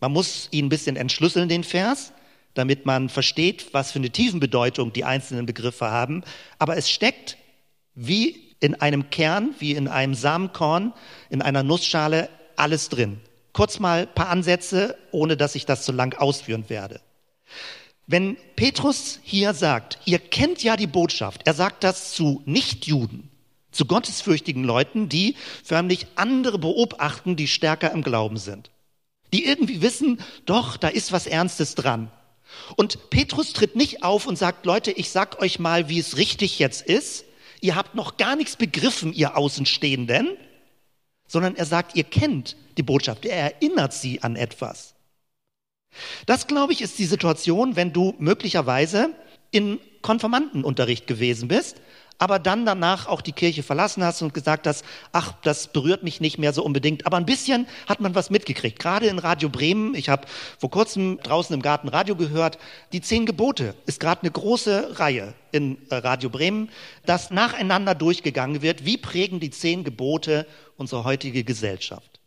Man 0.00 0.12
muss 0.12 0.48
ihn 0.50 0.66
ein 0.66 0.70
bisschen 0.70 0.96
entschlüsseln, 0.96 1.48
den 1.48 1.64
Vers, 1.64 2.12
damit 2.54 2.86
man 2.86 3.08
versteht, 3.08 3.72
was 3.72 3.92
für 3.92 3.98
eine 3.98 4.10
Tiefenbedeutung 4.10 4.92
die 4.92 5.04
einzelnen 5.04 5.46
Begriffe 5.46 5.90
haben. 5.90 6.22
Aber 6.58 6.76
es 6.76 6.90
steckt 6.90 7.36
wie 7.94 8.44
in 8.60 8.74
einem 8.80 9.10
Kern 9.10 9.54
wie 9.58 9.72
in 9.72 9.88
einem 9.88 10.14
Samenkorn, 10.14 10.94
in 11.28 11.42
einer 11.42 11.62
Nussschale 11.62 12.30
alles 12.56 12.88
drin. 12.88 13.20
Kurz 13.52 13.78
mal 13.78 14.02
ein 14.02 14.14
paar 14.14 14.30
Ansätze, 14.30 14.96
ohne 15.10 15.36
dass 15.36 15.54
ich 15.54 15.66
das 15.66 15.84
zu 15.84 15.92
lang 15.92 16.18
ausführen 16.18 16.68
werde. 16.68 17.00
Wenn 18.06 18.36
Petrus 18.56 19.20
hier 19.22 19.52
sagt, 19.52 19.98
ihr 20.06 20.18
kennt 20.18 20.62
ja 20.62 20.76
die 20.76 20.86
Botschaft, 20.86 21.42
er 21.44 21.54
sagt 21.54 21.84
das 21.84 22.14
zu 22.14 22.42
Nichtjuden, 22.46 23.30
zu 23.74 23.86
gottesfürchtigen 23.86 24.64
Leuten, 24.64 25.08
die 25.08 25.36
förmlich 25.62 26.06
andere 26.14 26.58
beobachten, 26.58 27.36
die 27.36 27.48
stärker 27.48 27.92
im 27.92 28.02
Glauben 28.02 28.36
sind, 28.36 28.70
die 29.32 29.44
irgendwie 29.44 29.82
wissen, 29.82 30.20
doch, 30.46 30.76
da 30.76 30.88
ist 30.88 31.12
was 31.12 31.26
Ernstes 31.26 31.74
dran. 31.74 32.10
Und 32.76 33.10
Petrus 33.10 33.52
tritt 33.52 33.76
nicht 33.76 34.02
auf 34.02 34.26
und 34.26 34.38
sagt, 34.38 34.64
Leute, 34.64 34.92
ich 34.92 35.10
sag 35.10 35.40
euch 35.40 35.58
mal, 35.58 35.88
wie 35.88 35.98
es 35.98 36.16
richtig 36.16 36.58
jetzt 36.58 36.82
ist. 36.82 37.24
Ihr 37.60 37.74
habt 37.74 37.94
noch 37.94 38.16
gar 38.16 38.36
nichts 38.36 38.56
begriffen, 38.56 39.12
ihr 39.12 39.36
Außenstehenden, 39.36 40.36
sondern 41.26 41.56
er 41.56 41.66
sagt, 41.66 41.96
ihr 41.96 42.04
kennt 42.04 42.56
die 42.76 42.82
Botschaft, 42.82 43.24
er 43.24 43.54
erinnert 43.54 43.92
sie 43.92 44.22
an 44.22 44.36
etwas. 44.36 44.94
Das, 46.26 46.46
glaube 46.46 46.72
ich, 46.72 46.82
ist 46.82 46.98
die 46.98 47.06
Situation, 47.06 47.76
wenn 47.76 47.92
du 47.92 48.14
möglicherweise 48.18 49.10
in 49.50 49.80
Konformantenunterricht 50.02 51.06
gewesen 51.06 51.48
bist 51.48 51.80
aber 52.18 52.38
dann 52.38 52.64
danach 52.64 53.06
auch 53.06 53.20
die 53.20 53.32
Kirche 53.32 53.62
verlassen 53.62 54.04
hast 54.04 54.22
und 54.22 54.34
gesagt 54.34 54.66
hast, 54.66 54.84
ach, 55.12 55.32
das 55.42 55.68
berührt 55.68 56.02
mich 56.02 56.20
nicht 56.20 56.38
mehr 56.38 56.52
so 56.52 56.64
unbedingt. 56.64 57.06
Aber 57.06 57.16
ein 57.16 57.26
bisschen 57.26 57.66
hat 57.86 58.00
man 58.00 58.14
was 58.14 58.30
mitgekriegt. 58.30 58.78
Gerade 58.78 59.06
in 59.06 59.18
Radio 59.18 59.48
Bremen, 59.48 59.94
ich 59.94 60.08
habe 60.08 60.26
vor 60.58 60.70
kurzem 60.70 61.18
draußen 61.22 61.54
im 61.54 61.62
Garten 61.62 61.88
Radio 61.88 62.16
gehört, 62.16 62.58
die 62.92 63.00
zehn 63.00 63.26
Gebote 63.26 63.74
ist 63.86 64.00
gerade 64.00 64.22
eine 64.22 64.30
große 64.30 64.98
Reihe 64.98 65.34
in 65.52 65.78
äh, 65.90 65.96
Radio 65.96 66.30
Bremen, 66.30 66.70
dass 67.04 67.30
nacheinander 67.30 67.94
durchgegangen 67.94 68.62
wird, 68.62 68.84
wie 68.84 68.96
prägen 68.96 69.40
die 69.40 69.50
zehn 69.50 69.84
Gebote 69.84 70.46
unsere 70.76 71.04
heutige 71.04 71.44
Gesellschaft. 71.44 72.20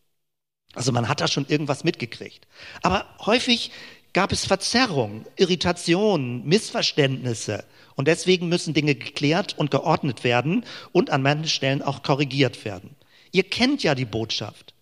Also 0.73 0.91
man 0.91 1.07
hat 1.07 1.21
da 1.21 1.27
schon 1.27 1.47
irgendwas 1.47 1.83
mitgekriegt. 1.83 2.47
Aber 2.83 3.05
häufig 3.25 3.71
gab 4.17 4.31
es 4.31 4.47
Verzerrungen, 4.47 5.27
Irritationen, 5.35 6.43
Missverständnisse. 6.43 7.63
Und 7.93 8.07
deswegen 8.07 8.49
müssen 8.49 8.73
Dinge 8.73 8.95
geklärt 8.95 9.55
und 9.59 9.69
geordnet 9.69 10.23
werden 10.23 10.65
und 10.91 11.11
an 11.11 11.21
manchen 11.21 11.47
Stellen 11.47 11.83
auch 11.83 12.01
korrigiert 12.01 12.65
werden. 12.65 12.95
Ihr 13.31 13.43
kennt 13.43 13.83
ja 13.83 13.93
die 13.93 14.05
Botschaft. 14.05 14.73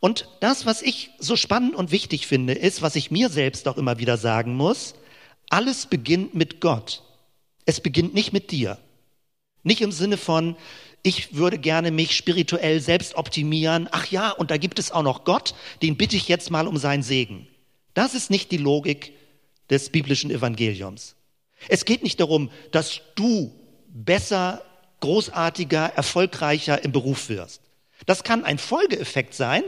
Und 0.00 0.28
das, 0.40 0.66
was 0.66 0.82
ich 0.82 1.10
so 1.20 1.36
spannend 1.36 1.76
und 1.76 1.92
wichtig 1.92 2.26
finde, 2.26 2.54
ist, 2.54 2.82
was 2.82 2.96
ich 2.96 3.12
mir 3.12 3.28
selbst 3.28 3.68
auch 3.68 3.76
immer 3.76 4.00
wieder 4.00 4.16
sagen 4.16 4.56
muss, 4.56 4.96
alles 5.48 5.86
beginnt 5.86 6.34
mit 6.34 6.60
Gott. 6.60 7.04
Es 7.66 7.80
beginnt 7.80 8.14
nicht 8.14 8.32
mit 8.32 8.50
dir. 8.50 8.78
Nicht 9.62 9.80
im 9.80 9.92
Sinne 9.92 10.16
von, 10.16 10.56
ich 11.04 11.36
würde 11.36 11.58
gerne 11.58 11.92
mich 11.92 12.16
spirituell 12.16 12.80
selbst 12.80 13.14
optimieren. 13.14 13.88
Ach 13.92 14.06
ja, 14.06 14.30
und 14.32 14.50
da 14.50 14.56
gibt 14.56 14.80
es 14.80 14.90
auch 14.90 15.04
noch 15.04 15.22
Gott, 15.22 15.54
den 15.82 15.96
bitte 15.96 16.16
ich 16.16 16.26
jetzt 16.26 16.50
mal 16.50 16.66
um 16.66 16.78
seinen 16.78 17.04
Segen. 17.04 17.46
Das 17.96 18.12
ist 18.12 18.28
nicht 18.28 18.50
die 18.50 18.58
Logik 18.58 19.14
des 19.70 19.88
biblischen 19.88 20.30
Evangeliums. 20.30 21.16
Es 21.66 21.86
geht 21.86 22.02
nicht 22.02 22.20
darum, 22.20 22.50
dass 22.70 23.00
du 23.14 23.58
besser, 23.88 24.62
großartiger, 25.00 25.94
erfolgreicher 25.96 26.84
im 26.84 26.92
Beruf 26.92 27.30
wirst. 27.30 27.62
Das 28.04 28.22
kann 28.22 28.44
ein 28.44 28.58
Folgeeffekt 28.58 29.32
sein, 29.32 29.62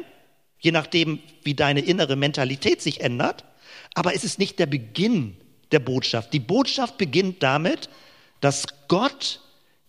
je 0.58 0.72
nachdem, 0.72 1.20
wie 1.42 1.54
deine 1.54 1.80
innere 1.80 2.16
Mentalität 2.16 2.82
sich 2.82 3.00
ändert, 3.00 3.46
aber 3.94 4.14
es 4.14 4.24
ist 4.24 4.38
nicht 4.38 4.58
der 4.58 4.66
Beginn 4.66 5.38
der 5.72 5.78
Botschaft. 5.78 6.34
Die 6.34 6.38
Botschaft 6.38 6.98
beginnt 6.98 7.42
damit, 7.42 7.88
dass 8.42 8.66
Gott, 8.88 9.40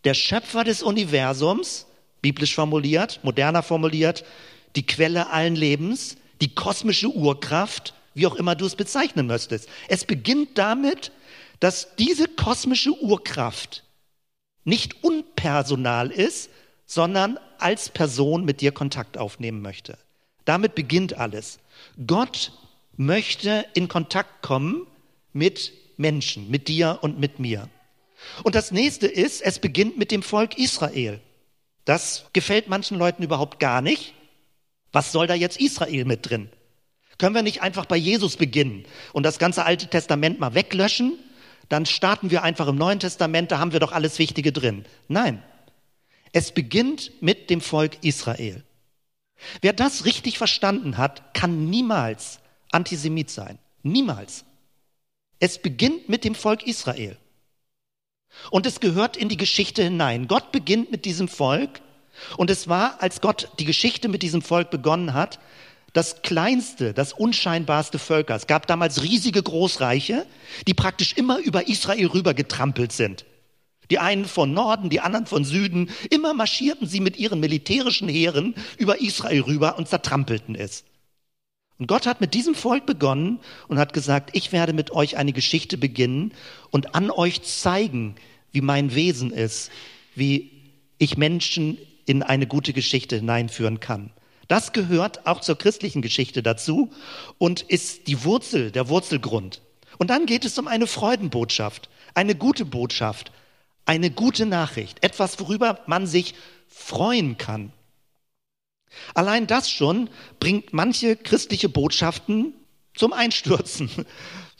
der 0.06 0.14
Schöpfer 0.14 0.64
des 0.64 0.82
Universums, 0.82 1.88
biblisch 2.22 2.56
formuliert, 2.56 3.20
moderner 3.22 3.64
formuliert, 3.64 4.24
die 4.78 4.86
Quelle 4.86 5.30
allen 5.30 5.58
Lebens, 5.58 6.16
die 6.40 6.56
kosmische 6.56 7.10
Urkraft, 7.10 7.96
wie 8.20 8.28
auch 8.28 8.36
immer 8.36 8.56
du 8.56 8.66
es 8.66 8.76
bezeichnen 8.76 9.28
möchtest. 9.28 9.70
Es 9.88 10.04
beginnt 10.04 10.58
damit, 10.58 11.12
dass 11.60 11.96
diese 11.96 12.28
kosmische 12.28 12.92
Urkraft 13.02 13.84
nicht 14.66 15.04
unpersonal 15.04 16.12
ist, 16.12 16.50
sondern 16.86 17.40
als 17.58 17.90
Person 17.90 18.46
mit 18.46 18.62
dir 18.62 18.72
Kontakt 18.72 19.18
aufnehmen 19.18 19.62
möchte. 19.62 19.98
Damit 20.46 20.76
beginnt 20.76 21.14
alles. 21.14 21.60
Gott 22.06 22.52
möchte 22.98 23.66
in 23.74 23.88
Kontakt 23.88 24.42
kommen 24.42 24.86
mit 25.32 25.72
Menschen, 25.98 26.50
mit 26.50 26.68
dir 26.68 27.00
und 27.02 27.20
mit 27.20 27.40
mir. 27.40 27.70
Und 28.44 28.56
das 28.56 28.72
nächste 28.72 29.08
ist, 29.08 29.42
es 29.42 29.60
beginnt 29.60 29.98
mit 29.98 30.12
dem 30.12 30.24
Volk 30.24 30.58
Israel. 30.58 31.22
Das 31.86 32.26
gefällt 32.34 32.68
manchen 32.68 32.98
Leuten 32.98 33.24
überhaupt 33.24 33.60
gar 33.60 33.82
nicht. 33.82 34.14
Was 34.92 35.12
soll 35.12 35.28
da 35.28 35.36
jetzt 35.36 35.60
Israel 35.60 36.06
mit 36.06 36.30
drin? 36.30 36.50
Können 37.20 37.36
wir 37.36 37.44
nicht 37.44 37.62
einfach 37.62 37.86
bei 37.86 37.98
Jesus 37.98 38.36
beginnen 38.38 38.86
und 39.14 39.24
das 39.24 39.38
ganze 39.38 39.66
Alte 39.66 39.88
Testament 39.88 40.40
mal 40.40 40.56
weglöschen 40.56 41.20
dann 41.70 41.86
starten 41.86 42.32
wir 42.32 42.44
einfach 42.44 42.68
im 42.68 42.76
Neuen 42.76 43.00
Testament, 43.00 43.52
da 43.52 43.60
haben 43.60 43.72
wir 43.72 43.80
doch 43.80 43.92
alles 43.92 44.18
Wichtige 44.18 44.52
drin. 44.52 44.86
Nein, 45.08 45.42
es 46.34 46.52
beginnt 46.52 47.12
mit 47.22 47.50
dem 47.52 47.62
Volk 47.62 48.04
Israel. 48.04 48.64
Wer 49.62 49.74
das 49.74 50.04
richtig 50.04 50.38
verstanden 50.38 50.98
hat, 50.98 51.34
kann 51.34 51.70
niemals 51.70 52.40
Antisemit 52.72 53.30
sein. 53.30 53.60
Niemals. 53.84 54.44
Es 55.40 55.62
beginnt 55.62 56.10
mit 56.10 56.26
dem 56.26 56.36
Volk 56.36 56.68
Israel. 56.68 57.18
Und 58.52 58.66
es 58.66 58.80
gehört 58.80 59.16
in 59.16 59.30
die 59.30 59.38
Geschichte 59.38 59.84
hinein. 59.84 60.28
Gott 60.28 60.52
beginnt 60.52 60.92
mit 60.92 61.06
diesem 61.06 61.28
Volk. 61.28 61.82
Und 62.36 62.50
es 62.50 62.68
war, 62.68 63.02
als 63.02 63.22
Gott 63.22 63.50
die 63.60 63.66
Geschichte 63.66 64.10
mit 64.10 64.24
diesem 64.24 64.42
Volk 64.42 64.72
begonnen 64.72 65.14
hat, 65.14 65.40
das 65.94 66.22
kleinste, 66.22 66.94
das 66.94 67.14
unscheinbarste 67.14 68.00
Völker. 68.00 68.36
Es 68.36 68.48
gab 68.48 68.68
damals 68.68 69.04
riesige 69.04 69.42
Großreiche, 69.42 70.26
die 70.68 70.74
praktisch 70.74 71.14
immer 71.14 71.40
über 71.40 71.68
Israel 71.68 72.08
rüber 72.08 72.34
getrampelt 72.34 72.92
sind. 72.92 73.26
Die 73.90 74.00
einen 74.00 74.26
von 74.26 74.54
Norden, 74.54 74.90
die 74.90 75.00
anderen 75.00 75.26
von 75.26 75.44
Süden. 75.44 75.90
Immer 76.10 76.34
marschierten 76.34 76.88
sie 76.88 77.00
mit 77.00 77.18
ihren 77.18 77.40
militärischen 77.40 78.08
Heeren 78.08 78.54
über 78.78 79.02
Israel 79.02 79.42
rüber 79.42 79.78
und 79.78 79.88
zertrampelten 79.88 80.56
es. 80.56 80.84
Und 81.80 81.88
Gott 81.88 82.06
hat 82.06 82.22
mit 82.22 82.34
diesem 82.34 82.56
Volk 82.56 82.86
begonnen 82.86 83.40
und 83.68 83.80
hat 83.80 83.94
gesagt, 83.94 84.32
ich 84.34 84.52
werde 84.52 84.74
mit 84.74 84.92
euch 84.92 85.18
eine 85.18 85.32
Geschichte 85.32 85.78
beginnen 85.78 86.34
und 86.72 86.94
an 86.94 87.10
euch 87.10 87.42
zeigen, 87.44 88.16
wie 88.52 88.62
mein 88.62 88.94
Wesen 88.94 89.32
ist, 89.32 89.72
wie 90.14 90.52
ich 90.98 91.18
Menschen 91.18 91.78
in 92.06 92.22
eine 92.22 92.48
gute 92.48 92.74
Geschichte 92.74 93.16
hineinführen 93.16 93.80
kann. 93.80 94.12
Das 94.50 94.74
gehört 94.74 95.28
auch 95.28 95.42
zur 95.42 95.58
christlichen 95.58 96.02
Geschichte 96.02 96.42
dazu 96.42 96.92
und 97.38 97.62
ist 97.62 98.08
die 98.08 98.24
Wurzel, 98.24 98.72
der 98.72 98.90
Wurzelgrund. 98.90 99.62
Und 100.00 100.10
dann 100.10 100.26
geht 100.26 100.44
es 100.44 100.58
um 100.58 100.68
eine 100.68 100.88
Freudenbotschaft, 100.88 101.88
eine 102.16 102.34
gute 102.34 102.66
Botschaft, 102.66 103.32
eine 103.86 104.10
gute 104.10 104.48
Nachricht, 104.48 105.04
etwas, 105.04 105.40
worüber 105.40 105.80
man 105.86 106.08
sich 106.08 106.34
freuen 106.68 107.38
kann. 107.38 107.72
Allein 109.14 109.46
das 109.46 109.70
schon 109.70 110.10
bringt 110.40 110.74
manche 110.74 111.16
christliche 111.16 111.70
Botschaften 111.70 112.54
zum 112.96 113.14
Einstürzen. 113.14 113.90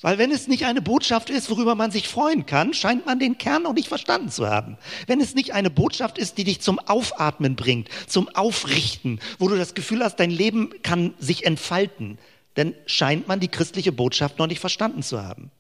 Weil 0.02 0.18
wenn 0.18 0.32
es 0.32 0.48
nicht 0.48 0.66
eine 0.66 0.82
Botschaft 0.82 1.30
ist, 1.30 1.50
worüber 1.50 1.76
man 1.76 1.92
sich 1.92 2.08
freuen 2.08 2.46
kann, 2.46 2.74
scheint 2.74 3.06
man 3.06 3.20
den 3.20 3.38
Kern 3.38 3.64
noch 3.64 3.74
nicht 3.74 3.90
verstanden 3.90 4.30
zu 4.30 4.48
haben. 4.48 4.78
Wenn 5.08 5.20
es 5.20 5.36
nicht 5.36 5.54
eine 5.54 5.70
Botschaft 5.70 6.18
ist, 6.18 6.38
die 6.38 6.46
dich 6.46 6.62
zum 6.62 6.80
Aufatmen 6.80 7.58
bringt, 7.58 7.90
zum 8.08 8.30
Aufrichten, 8.30 9.20
wo 9.40 9.50
du 9.50 9.58
das 9.58 9.74
Gefühl 9.74 10.02
hast, 10.02 10.16
dein 10.16 10.32
Leben 10.32 10.70
kann 10.84 11.14
sich 11.20 11.46
entfalten, 11.46 12.18
dann 12.54 12.74
scheint 12.86 13.28
man 13.28 13.42
die 13.42 13.50
christliche 13.50 13.92
Botschaft 13.92 14.40
noch 14.40 14.48
nicht 14.48 14.60
verstanden 14.60 15.04
zu 15.04 15.22
haben. 15.22 15.52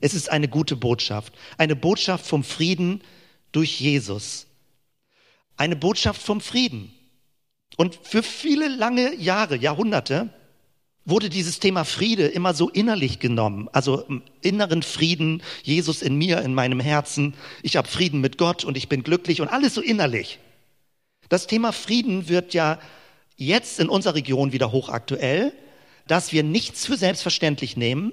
Es 0.00 0.12
ist 0.12 0.30
eine 0.30 0.48
gute 0.48 0.76
Botschaft, 0.76 1.32
eine 1.56 1.76
Botschaft 1.76 2.26
vom 2.26 2.44
Frieden 2.44 3.02
durch 3.52 3.80
Jesus. 3.80 4.46
Eine 5.56 5.76
Botschaft 5.76 6.20
vom 6.20 6.40
Frieden. 6.40 6.92
Und 7.76 7.98
für 8.02 8.22
viele 8.22 8.68
lange 8.68 9.14
Jahre, 9.14 9.56
Jahrhunderte, 9.56 10.30
wurde 11.04 11.28
dieses 11.28 11.58
Thema 11.58 11.84
Friede 11.84 12.26
immer 12.26 12.54
so 12.54 12.68
innerlich 12.68 13.18
genommen, 13.18 13.68
also 13.72 14.04
inneren 14.40 14.82
Frieden, 14.82 15.42
Jesus 15.62 16.02
in 16.02 16.16
mir, 16.16 16.42
in 16.42 16.54
meinem 16.54 16.80
Herzen, 16.80 17.34
ich 17.62 17.76
habe 17.76 17.88
Frieden 17.88 18.20
mit 18.20 18.38
Gott 18.38 18.64
und 18.64 18.76
ich 18.76 18.88
bin 18.88 19.02
glücklich 19.02 19.40
und 19.40 19.48
alles 19.48 19.74
so 19.74 19.80
innerlich. 19.80 20.38
Das 21.28 21.46
Thema 21.46 21.72
Frieden 21.72 22.28
wird 22.28 22.54
ja 22.54 22.78
jetzt 23.36 23.80
in 23.80 23.88
unserer 23.88 24.14
Region 24.14 24.52
wieder 24.52 24.70
hochaktuell, 24.70 25.52
dass 26.06 26.32
wir 26.32 26.42
nichts 26.42 26.86
für 26.86 26.96
selbstverständlich 26.96 27.76
nehmen. 27.76 28.12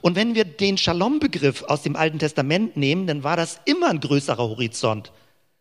Und 0.00 0.16
wenn 0.16 0.34
wir 0.34 0.44
den 0.44 0.78
Shalom-Begriff 0.78 1.64
aus 1.64 1.82
dem 1.82 1.96
Alten 1.96 2.18
Testament 2.18 2.76
nehmen, 2.76 3.06
dann 3.06 3.24
war 3.24 3.36
das 3.36 3.60
immer 3.64 3.90
ein 3.90 4.00
größerer 4.00 4.48
Horizont. 4.48 5.12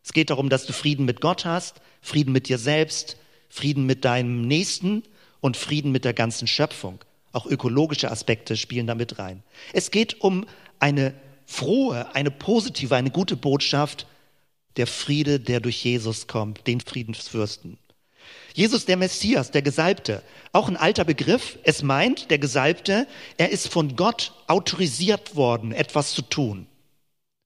Es 0.04 0.14
geht 0.14 0.30
darum, 0.30 0.50
dass 0.50 0.66
du 0.66 0.74
Frieden 0.74 1.06
mit 1.06 1.22
Gott 1.22 1.44
hast, 1.44 1.82
Frieden 2.02 2.32
mit 2.32 2.48
dir 2.48 2.58
selbst, 2.58 3.18
Frieden 3.50 3.86
mit 3.86 4.06
deinem 4.06 4.48
Nächsten 4.48 5.04
und 5.42 5.58
Frieden 5.58 5.92
mit 5.92 6.06
der 6.06 6.14
ganzen 6.14 6.48
Schöpfung. 6.48 7.00
Auch 7.34 7.46
ökologische 7.46 8.12
Aspekte 8.12 8.56
spielen 8.56 8.88
damit 8.88 9.20
rein. 9.20 9.44
Es 9.74 9.92
geht 9.92 10.22
um 10.22 10.46
eine 10.80 11.14
frohe, 11.46 12.16
eine 12.16 12.32
positive, 12.32 12.96
eine 12.96 13.12
gute 13.12 13.36
Botschaft 13.36 14.08
Der 14.78 14.88
Friede, 14.88 15.42
der 15.42 15.60
durch 15.60 15.84
Jesus 15.84 16.28
kommt, 16.28 16.66
den 16.66 16.80
Friedensfürsten. 16.80 17.78
Jesus 18.54 18.86
der 18.86 18.96
Messias, 18.96 19.52
der 19.52 19.62
Gesalbte, 19.62 20.24
auch 20.54 20.70
ein 20.70 20.78
alter 20.78 21.04
Begriff. 21.04 21.58
Es 21.64 21.84
meint, 21.84 22.32
der 22.32 22.40
Gesalbte, 22.40 23.06
er 23.38 23.50
ist 23.50 23.68
von 23.68 23.98
Gott 23.98 24.34
autorisiert 24.48 25.36
worden, 25.36 25.74
etwas 25.74 26.14
zu 26.14 26.22
tun. 26.22 26.68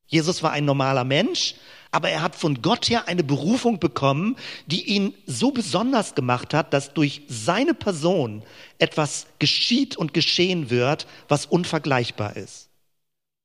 Jesus 0.07 0.43
war 0.43 0.51
ein 0.51 0.65
normaler 0.65 1.03
Mensch, 1.03 1.55
aber 1.95 2.09
er 2.09 2.21
hat 2.21 2.35
von 2.35 2.61
Gott 2.61 2.89
her 2.89 3.07
eine 3.07 3.23
Berufung 3.23 3.79
bekommen, 3.79 4.35
die 4.65 4.83
ihn 4.83 5.13
so 5.25 5.51
besonders 5.51 6.13
gemacht 6.13 6.53
hat, 6.53 6.73
dass 6.73 6.93
durch 6.93 7.21
seine 7.29 7.73
Person 7.73 8.43
etwas 8.79 9.27
geschieht 9.39 9.95
und 9.95 10.13
geschehen 10.13 10.69
wird, 10.69 11.07
was 11.29 11.45
unvergleichbar 11.45 12.35
ist. 12.35 12.67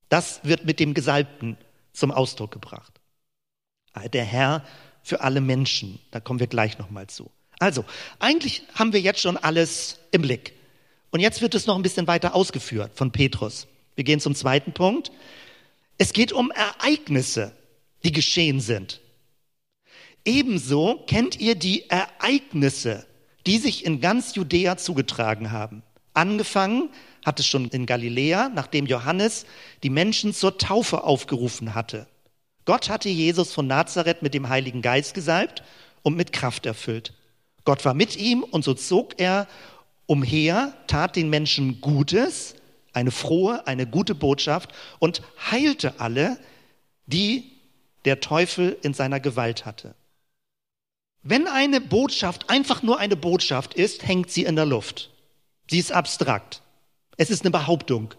Das 0.08 0.40
wird 0.42 0.64
mit 0.64 0.80
dem 0.80 0.94
Gesalbten 0.94 1.58
zum 1.92 2.10
Ausdruck 2.10 2.50
gebracht. 2.50 2.92
Der 4.12 4.24
Herr 4.24 4.64
für 5.04 5.20
alle 5.20 5.40
Menschen, 5.40 6.00
da 6.10 6.18
kommen 6.18 6.40
wir 6.40 6.48
gleich 6.48 6.76
nochmal 6.76 7.06
zu. 7.06 7.30
Also, 7.60 7.84
eigentlich 8.18 8.64
haben 8.74 8.92
wir 8.92 9.00
jetzt 9.00 9.20
schon 9.20 9.36
alles 9.36 10.00
im 10.10 10.22
Blick. 10.22 10.54
Und 11.12 11.20
jetzt 11.20 11.40
wird 11.40 11.54
es 11.54 11.66
noch 11.66 11.76
ein 11.76 11.82
bisschen 11.82 12.08
weiter 12.08 12.34
ausgeführt 12.34 12.90
von 12.96 13.12
Petrus. 13.12 13.68
Wir 13.94 14.02
gehen 14.02 14.18
zum 14.18 14.34
zweiten 14.34 14.72
Punkt. 14.72 15.12
Es 15.98 16.12
geht 16.12 16.32
um 16.32 16.50
Ereignisse 16.50 17.52
die 18.04 18.12
geschehen 18.12 18.60
sind. 18.60 19.00
Ebenso 20.24 21.04
kennt 21.06 21.40
ihr 21.40 21.54
die 21.54 21.88
Ereignisse, 21.88 23.06
die 23.46 23.58
sich 23.58 23.84
in 23.84 24.00
ganz 24.00 24.34
Judäa 24.34 24.76
zugetragen 24.76 25.50
haben. 25.50 25.82
Angefangen 26.12 26.90
hat 27.24 27.40
es 27.40 27.46
schon 27.46 27.68
in 27.68 27.86
Galiläa, 27.86 28.50
nachdem 28.54 28.86
Johannes 28.86 29.46
die 29.82 29.90
Menschen 29.90 30.34
zur 30.34 30.58
Taufe 30.58 31.04
aufgerufen 31.04 31.74
hatte. 31.74 32.06
Gott 32.64 32.88
hatte 32.88 33.08
Jesus 33.08 33.52
von 33.52 33.66
Nazareth 33.66 34.22
mit 34.22 34.34
dem 34.34 34.48
Heiligen 34.48 34.82
Geist 34.82 35.14
gesalbt 35.14 35.62
und 36.02 36.16
mit 36.16 36.32
Kraft 36.32 36.66
erfüllt. 36.66 37.14
Gott 37.64 37.84
war 37.84 37.94
mit 37.94 38.16
ihm 38.16 38.42
und 38.42 38.64
so 38.64 38.74
zog 38.74 39.20
er 39.20 39.46
umher, 40.06 40.74
tat 40.86 41.16
den 41.16 41.30
Menschen 41.30 41.80
Gutes, 41.80 42.54
eine 42.92 43.10
frohe, 43.10 43.66
eine 43.66 43.86
gute 43.86 44.14
Botschaft 44.14 44.70
und 44.98 45.22
heilte 45.50 46.00
alle, 46.00 46.38
die 47.06 47.59
der 48.04 48.20
Teufel 48.20 48.76
in 48.82 48.94
seiner 48.94 49.20
Gewalt 49.20 49.66
hatte. 49.66 49.94
Wenn 51.22 51.46
eine 51.46 51.80
Botschaft 51.80 52.48
einfach 52.48 52.82
nur 52.82 52.98
eine 52.98 53.16
Botschaft 53.16 53.74
ist, 53.74 54.06
hängt 54.06 54.30
sie 54.30 54.44
in 54.44 54.56
der 54.56 54.66
Luft. 54.66 55.10
Sie 55.68 55.78
ist 55.78 55.92
abstrakt. 55.92 56.62
Es 57.16 57.30
ist 57.30 57.42
eine 57.42 57.50
Behauptung. 57.50 58.14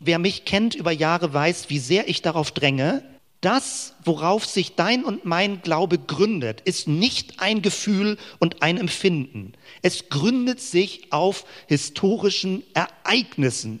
Wer 0.00 0.18
mich 0.18 0.44
kennt 0.44 0.74
über 0.74 0.92
Jahre 0.92 1.34
weiß, 1.34 1.68
wie 1.68 1.78
sehr 1.78 2.08
ich 2.08 2.22
darauf 2.22 2.52
dränge, 2.52 3.02
das, 3.40 3.94
worauf 4.02 4.46
sich 4.46 4.74
dein 4.74 5.04
und 5.04 5.24
mein 5.24 5.62
Glaube 5.62 5.98
gründet, 5.98 6.60
ist 6.62 6.88
nicht 6.88 7.40
ein 7.40 7.62
Gefühl 7.62 8.18
und 8.38 8.62
ein 8.62 8.78
Empfinden. 8.78 9.52
Es 9.82 10.08
gründet 10.08 10.60
sich 10.60 11.12
auf 11.12 11.44
historischen 11.66 12.64
Ereignissen. 12.74 13.80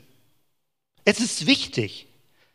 Es 1.04 1.20
ist 1.20 1.46
wichtig. 1.46 2.07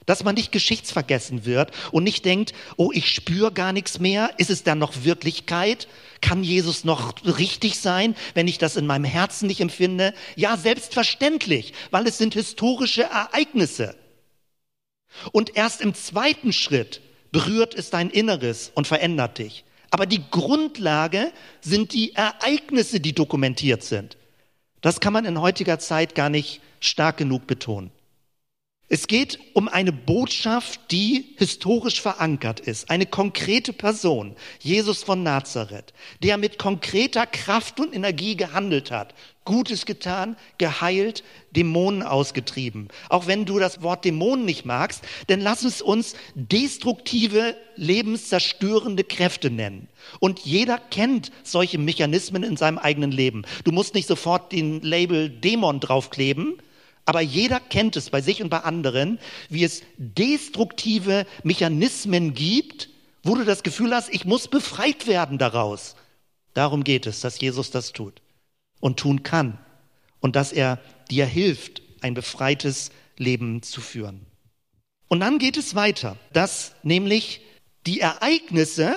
Dass 0.06 0.24
man 0.24 0.36
nicht 0.36 0.52
geschichtsvergessen 0.52 1.46
wird 1.46 1.72
und 1.92 2.04
nicht 2.04 2.26
denkt, 2.26 2.54
oh, 2.76 2.92
ich 2.94 3.10
spüre 3.14 3.52
gar 3.52 3.74
nichts 3.74 4.00
mehr. 4.00 4.32
Ist 4.38 4.50
es 4.50 4.64
dann 4.64 4.80
noch 4.80 5.04
Wirklichkeit? 5.04 5.88
Kann 6.22 6.44
Jesus 6.44 6.84
noch 6.84 7.16
richtig 7.26 7.80
sein, 7.80 8.16
wenn 8.34 8.48
ich 8.48 8.58
das 8.58 8.76
in 8.76 8.86
meinem 8.86 9.06
Herzen 9.06 9.48
nicht 9.48 9.62
empfinde? 9.62 10.14
Ja, 10.36 10.58
selbstverständlich, 10.58 11.74
weil 11.92 12.08
es 12.08 12.18
sind 12.18 12.34
historische 12.34 13.04
Ereignisse. 13.04 13.96
Und 15.32 15.56
erst 15.56 15.82
im 15.82 15.94
zweiten 15.94 16.54
Schritt 16.54 17.02
berührt 17.32 17.76
es 17.76 17.90
dein 17.90 18.10
Inneres 18.10 18.72
und 18.74 18.88
verändert 18.88 19.38
dich. 19.38 19.64
Aber 19.90 20.06
die 20.06 20.24
Grundlage 20.32 21.32
sind 21.62 21.94
die 21.94 22.16
Ereignisse, 22.16 23.00
die 23.00 23.14
dokumentiert 23.14 23.84
sind. 23.84 24.18
Das 24.82 25.00
kann 25.00 25.14
man 25.14 25.26
in 25.26 25.40
heutiger 25.40 25.80
Zeit 25.80 26.16
gar 26.16 26.30
nicht 26.30 26.62
stark 26.80 27.18
genug 27.18 27.48
betonen. 27.48 27.92
Es 28.90 29.08
geht 29.08 29.40
um 29.54 29.70
eine 29.70 29.94
Botschaft, 29.94 30.80
die 30.92 31.34
historisch 31.38 32.02
verankert 32.02 32.60
ist. 32.60 32.90
Eine 32.90 33.06
konkrete 33.06 33.72
Person, 33.72 34.36
Jesus 34.60 35.04
von 35.04 35.24
Nazareth, 35.24 35.94
der 36.22 36.38
mit 36.38 36.60
konkreter 36.60 37.26
Kraft 37.26 37.80
und 37.80 37.96
Energie 37.96 38.36
gehandelt 38.36 38.92
hat, 38.92 39.16
Gutes 39.46 39.86
getan, 39.86 40.36
geheilt, 40.58 41.24
Dämonen 41.52 42.04
ausgetrieben. 42.04 42.90
Auch 43.10 43.26
wenn 43.26 43.46
du 43.46 43.58
das 43.58 43.82
Wort 43.82 44.06
Dämonen 44.06 44.46
nicht 44.46 44.66
magst, 44.66 45.04
dann 45.28 45.40
lass 45.40 45.64
es 45.64 45.82
uns 45.82 46.16
destruktive, 46.36 47.56
lebenszerstörende 47.76 49.04
Kräfte 49.04 49.50
nennen. 49.50 49.88
Und 50.20 50.42
jeder 50.42 50.78
kennt 50.78 51.32
solche 51.44 51.78
Mechanismen 51.78 52.44
in 52.44 52.58
seinem 52.58 52.78
eigenen 52.78 53.12
Leben. 53.12 53.44
Du 53.64 53.72
musst 53.72 53.96
nicht 53.96 54.08
sofort 54.08 54.52
den 54.52 54.82
Label 54.82 55.30
Dämon 55.30 55.80
draufkleben, 55.80 56.62
aber 57.06 57.22
jeder 57.22 57.60
kennt 57.60 57.96
es 57.96 58.10
bei 58.10 58.22
sich 58.22 58.42
und 58.42 58.50
bei 58.50 58.60
anderen, 58.60 59.20
wie 59.50 59.64
es 59.64 59.84
destruktive 59.98 61.26
Mechanismen 61.44 62.34
gibt, 62.34 62.90
wo 63.24 63.36
du 63.36 63.46
das 63.46 63.64
Gefühl 63.64 63.94
hast, 63.94 64.14
ich 64.14 64.26
muss 64.26 64.48
befreit 64.48 65.08
werden 65.08 65.38
daraus. 65.38 65.96
Darum 66.54 66.84
geht 66.84 67.06
es, 67.08 67.22
dass 67.22 67.40
Jesus 67.40 67.72
das 67.72 67.94
tut 67.94 68.22
und 68.80 69.00
tun 69.00 69.24
kann 69.24 69.58
und 70.20 70.36
dass 70.36 70.52
er 70.52 70.80
dir 71.10 71.26
hilft, 71.26 71.82
ein 72.02 72.14
befreites 72.14 72.92
Leben 73.18 73.64
zu 73.64 73.82
führen. 73.82 74.26
Und 75.08 75.20
dann 75.20 75.40
geht 75.40 75.58
es 75.58 75.76
weiter, 75.76 76.18
dass 76.32 76.76
nämlich 76.84 77.42
die 77.86 78.00
Ereignisse 78.00 78.96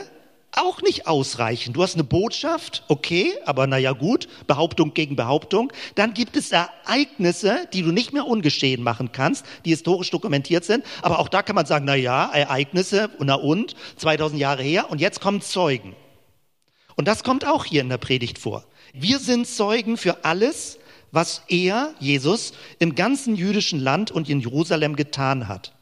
auch 0.56 0.82
nicht 0.82 1.06
ausreichen. 1.06 1.72
Du 1.72 1.82
hast 1.82 1.94
eine 1.94 2.04
Botschaft, 2.04 2.82
okay, 2.88 3.32
aber 3.44 3.66
naja 3.66 3.92
gut, 3.92 4.28
Behauptung 4.46 4.94
gegen 4.94 5.16
Behauptung. 5.16 5.72
Dann 5.94 6.14
gibt 6.14 6.36
es 6.36 6.52
Ereignisse, 6.52 7.68
die 7.72 7.82
du 7.82 7.92
nicht 7.92 8.12
mehr 8.12 8.26
ungeschehen 8.26 8.82
machen 8.82 9.12
kannst, 9.12 9.44
die 9.64 9.70
historisch 9.70 10.10
dokumentiert 10.10 10.64
sind. 10.64 10.84
Aber 11.02 11.18
auch 11.18 11.28
da 11.28 11.42
kann 11.42 11.54
man 11.54 11.66
sagen, 11.66 11.84
na 11.84 11.94
ja, 11.94 12.30
Ereignisse, 12.32 13.10
na 13.18 13.34
und, 13.34 13.74
2000 13.96 14.40
Jahre 14.40 14.62
her 14.62 14.90
und 14.90 15.00
jetzt 15.00 15.20
kommen 15.20 15.40
Zeugen. 15.40 15.94
Und 16.96 17.06
das 17.06 17.22
kommt 17.22 17.46
auch 17.46 17.64
hier 17.64 17.82
in 17.82 17.90
der 17.90 17.98
Predigt 17.98 18.38
vor. 18.38 18.64
Wir 18.94 19.18
sind 19.18 19.46
Zeugen 19.46 19.98
für 19.98 20.24
alles, 20.24 20.78
was 21.12 21.42
er, 21.48 21.94
Jesus, 22.00 22.52
im 22.78 22.94
ganzen 22.94 23.36
jüdischen 23.36 23.78
Land 23.78 24.10
und 24.10 24.28
in 24.28 24.40
Jerusalem 24.40 24.96
getan 24.96 25.48
hat. 25.48 25.75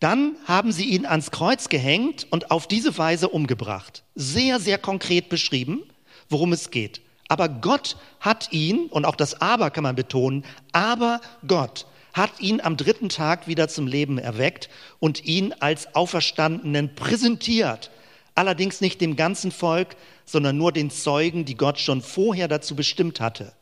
Dann 0.00 0.36
haben 0.44 0.72
sie 0.72 0.84
ihn 0.84 1.06
ans 1.06 1.30
Kreuz 1.30 1.68
gehängt 1.68 2.26
und 2.30 2.50
auf 2.50 2.66
diese 2.66 2.96
Weise 2.98 3.28
umgebracht. 3.28 4.04
Sehr, 4.14 4.60
sehr 4.60 4.78
konkret 4.78 5.28
beschrieben, 5.28 5.82
worum 6.28 6.52
es 6.52 6.70
geht. 6.70 7.00
Aber 7.28 7.48
Gott 7.48 7.96
hat 8.20 8.52
ihn, 8.52 8.86
und 8.86 9.04
auch 9.04 9.16
das 9.16 9.40
Aber 9.40 9.70
kann 9.70 9.82
man 9.82 9.96
betonen, 9.96 10.44
aber 10.72 11.20
Gott 11.46 11.86
hat 12.12 12.40
ihn 12.40 12.60
am 12.60 12.76
dritten 12.76 13.08
Tag 13.08 13.46
wieder 13.46 13.68
zum 13.68 13.86
Leben 13.86 14.18
erweckt 14.18 14.70
und 15.00 15.24
ihn 15.24 15.54
als 15.60 15.94
Auferstandenen 15.94 16.94
präsentiert. 16.94 17.90
Allerdings 18.34 18.80
nicht 18.80 19.00
dem 19.00 19.16
ganzen 19.16 19.50
Volk, 19.50 19.96
sondern 20.24 20.56
nur 20.56 20.72
den 20.72 20.90
Zeugen, 20.90 21.44
die 21.44 21.56
Gott 21.56 21.78
schon 21.78 22.02
vorher 22.02 22.48
dazu 22.48 22.76
bestimmt 22.76 23.20
hatte. 23.20 23.52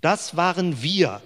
Das 0.00 0.36
waren 0.36 0.82
wir. 0.82 1.20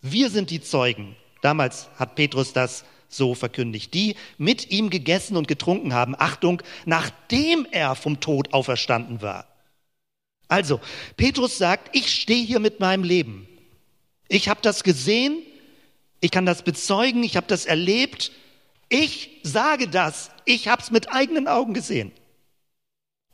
Wir 0.00 0.30
sind 0.30 0.50
die 0.50 0.60
Zeugen. 0.60 1.16
Damals 1.42 1.88
hat 1.96 2.14
Petrus 2.14 2.52
das 2.52 2.84
so 3.16 3.34
verkündigt, 3.34 3.94
die 3.94 4.16
mit 4.38 4.70
ihm 4.70 4.90
gegessen 4.90 5.36
und 5.36 5.48
getrunken 5.48 5.94
haben, 5.94 6.14
Achtung, 6.18 6.62
nachdem 6.84 7.66
er 7.70 7.94
vom 7.94 8.20
Tod 8.20 8.52
auferstanden 8.52 9.22
war. 9.22 9.46
Also, 10.48 10.80
Petrus 11.16 11.58
sagt, 11.58 11.94
ich 11.96 12.10
stehe 12.12 12.44
hier 12.44 12.60
mit 12.60 12.78
meinem 12.80 13.02
Leben. 13.04 13.48
Ich 14.28 14.48
habe 14.48 14.60
das 14.62 14.84
gesehen, 14.84 15.42
ich 16.20 16.30
kann 16.30 16.46
das 16.46 16.62
bezeugen, 16.62 17.22
ich 17.22 17.36
habe 17.36 17.46
das 17.46 17.66
erlebt, 17.66 18.32
ich 18.88 19.40
sage 19.42 19.88
das, 19.88 20.30
ich 20.44 20.68
habe 20.68 20.82
es 20.82 20.90
mit 20.90 21.12
eigenen 21.12 21.48
Augen 21.48 21.74
gesehen. 21.74 22.12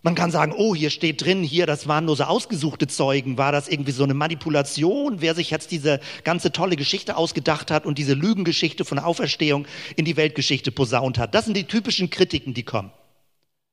Man 0.04 0.16
kann 0.16 0.32
sagen, 0.32 0.52
oh, 0.56 0.74
hier 0.74 0.90
steht 0.90 1.24
drin, 1.24 1.44
hier, 1.44 1.64
das 1.64 1.86
waren 1.86 2.06
nur 2.06 2.16
so 2.16 2.24
ausgesuchte 2.24 2.88
Zeugen, 2.88 3.38
war 3.38 3.52
das 3.52 3.68
irgendwie 3.68 3.92
so 3.92 4.02
eine 4.02 4.14
Manipulation, 4.14 5.20
wer 5.20 5.36
sich 5.36 5.50
jetzt 5.50 5.70
diese 5.70 6.00
ganze 6.24 6.50
tolle 6.50 6.74
Geschichte 6.74 7.16
ausgedacht 7.16 7.70
hat 7.70 7.86
und 7.86 7.98
diese 7.98 8.14
Lügengeschichte 8.14 8.84
von 8.84 8.98
Auferstehung 8.98 9.64
in 9.94 10.04
die 10.04 10.16
Weltgeschichte 10.16 10.72
posaunt 10.72 11.18
hat. 11.18 11.36
Das 11.36 11.44
sind 11.44 11.56
die 11.56 11.68
typischen 11.68 12.10
Kritiken, 12.10 12.52
die 12.52 12.64
kommen. 12.64 12.90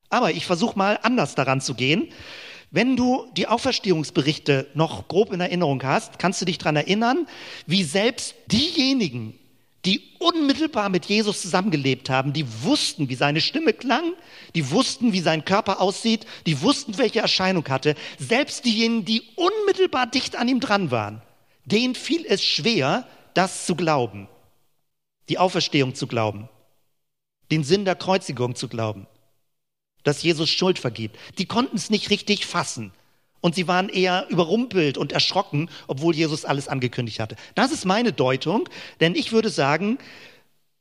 Aber 0.10 0.32
ich 0.32 0.46
versuche 0.46 0.78
mal 0.78 1.00
anders 1.02 1.34
daran 1.34 1.62
zu 1.62 1.74
gehen. 1.74 2.10
Wenn 2.70 2.96
du 2.96 3.26
die 3.36 3.48
Auferstehungsberichte 3.48 4.68
noch 4.76 5.08
grob 5.08 5.34
in 5.34 5.42
Erinnerung 5.42 5.82
hast, 5.82 6.20
kannst 6.20 6.42
du 6.42 6.46
dich 6.46 6.60
daran 6.60 6.76
erinnern, 6.76 7.28
wie 7.66 7.84
selbst 7.84 8.36
diejenigen, 8.46 9.39
die 9.86 10.02
unmittelbar 10.20 10.90
mit 10.90 11.06
Jesus 11.06 11.42
zusammengelebt 11.42 12.10
haben, 12.10 12.34
die 12.34 12.46
wussten, 12.64 13.10
wie 13.10 13.16
seine 13.16 13.42
Stimme 13.42 13.74
klang, 13.74 14.14
die 14.56 14.72
wussten, 14.72 15.14
wie 15.14 15.22
sein 15.22 15.46
Körper 15.46 15.80
aussieht, 15.80 16.26
die 16.46 16.62
wussten, 16.62 16.98
welche 16.98 17.20
Erscheinung 17.20 17.68
hatte. 17.70 17.96
Selbst 18.18 18.66
diejenigen, 18.66 19.06
die 19.06 19.24
unmittelbar 19.36 20.08
dicht 20.08 20.36
an 20.36 20.48
ihm 20.48 20.60
dran 20.60 20.92
waren, 20.92 21.22
denen 21.66 21.96
fiel 21.96 22.26
es 22.28 22.44
schwer, 22.44 23.08
das 23.34 23.66
zu 23.66 23.76
glauben, 23.76 24.28
die 25.30 25.38
Auferstehung 25.38 25.96
zu 25.96 26.08
glauben. 26.08 26.50
den 27.52 27.64
Sinn 27.64 27.86
der 27.86 27.96
Kreuzigung 27.96 28.56
zu 28.56 28.68
glauben, 28.68 29.08
dass 30.04 30.24
Jesus 30.24 30.50
Schuld 30.50 30.80
vergibt. 30.80 31.18
Die 31.38 31.46
konnten 31.46 31.76
es 31.76 31.90
nicht 31.90 32.10
richtig 32.10 32.46
fassen. 32.46 32.92
Und 33.42 33.56
sie 33.56 33.68
waren 33.68 33.90
eher 33.90 34.26
überrumpelt 34.30 34.98
und 34.98 35.12
erschrocken, 35.12 35.70
obwohl 35.88 36.16
Jesus 36.16 36.46
alles 36.46 36.68
angekündigt 36.68 37.20
hatte. 37.20 37.36
Das 37.56 37.72
ist 37.72 37.86
meine 37.86 38.12
Deutung, 38.12 38.68
denn 39.00 39.16
ich 39.16 39.32
würde 39.32 39.50
sagen, 39.50 39.98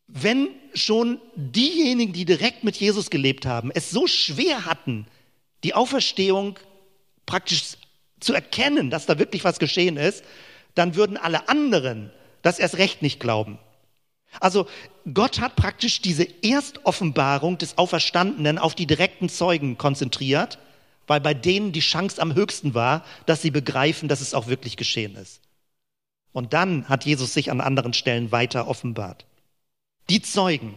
wenn 0.09 0.49
schon 0.75 1.21
diejenigen, 1.37 2.13
die 2.13 2.25
direkt 2.25 2.65
mit 2.65 2.77
Jesus 2.77 3.11
gelebt 3.11 3.47
haben, 3.47 3.71
es 3.73 3.91
so 3.91 4.07
schwer 4.07 4.65
hatten, 4.65 5.07
die 5.65 5.75
Auferstehung 5.75 6.59
praktisch 7.27 7.77
zu 8.19 8.33
erkennen, 8.33 8.91
dass 8.91 9.07
da 9.07 9.19
wirklich 9.19 9.45
was 9.45 9.59
geschehen 9.59 9.97
ist, 9.97 10.25
dann 10.75 10.95
würden 10.95 11.17
alle 11.17 11.49
anderen 11.49 12.11
das 12.43 12.59
erst 12.59 12.79
recht 12.79 13.03
nicht 13.03 13.21
glauben. 13.21 13.59
Also 14.41 14.67
Gott 15.13 15.41
hat 15.41 15.57
praktisch 15.57 16.01
diese 16.01 16.27
Erstoffenbarung 16.43 17.59
des 17.59 17.79
Auferstandenen 17.79 18.59
auf 18.59 18.75
die 18.75 18.87
direkten 18.87 19.29
Zeugen 19.29 19.79
konzentriert, 19.79 20.59
weil 21.09 21.21
bei 21.21 21.35
denen 21.35 21.73
die 21.73 21.81
Chance 21.81 22.23
am 22.23 22.35
höchsten 22.35 22.75
war, 22.75 23.05
dass 23.27 23.43
sie 23.43 23.51
begreifen, 23.51 24.09
dass 24.09 24.21
es 24.21 24.35
auch 24.35 24.47
wirklich 24.47 24.77
geschehen 24.77 25.17
ist. 25.17 25.41
Und 26.33 26.53
dann 26.53 26.89
hat 26.89 27.05
Jesus 27.05 27.35
sich 27.35 27.51
an 27.51 27.61
anderen 27.61 27.95
Stellen 27.95 28.31
weiter 28.31 28.69
offenbart. 28.69 29.27
Die 30.09 30.23
Zeugen. 30.23 30.75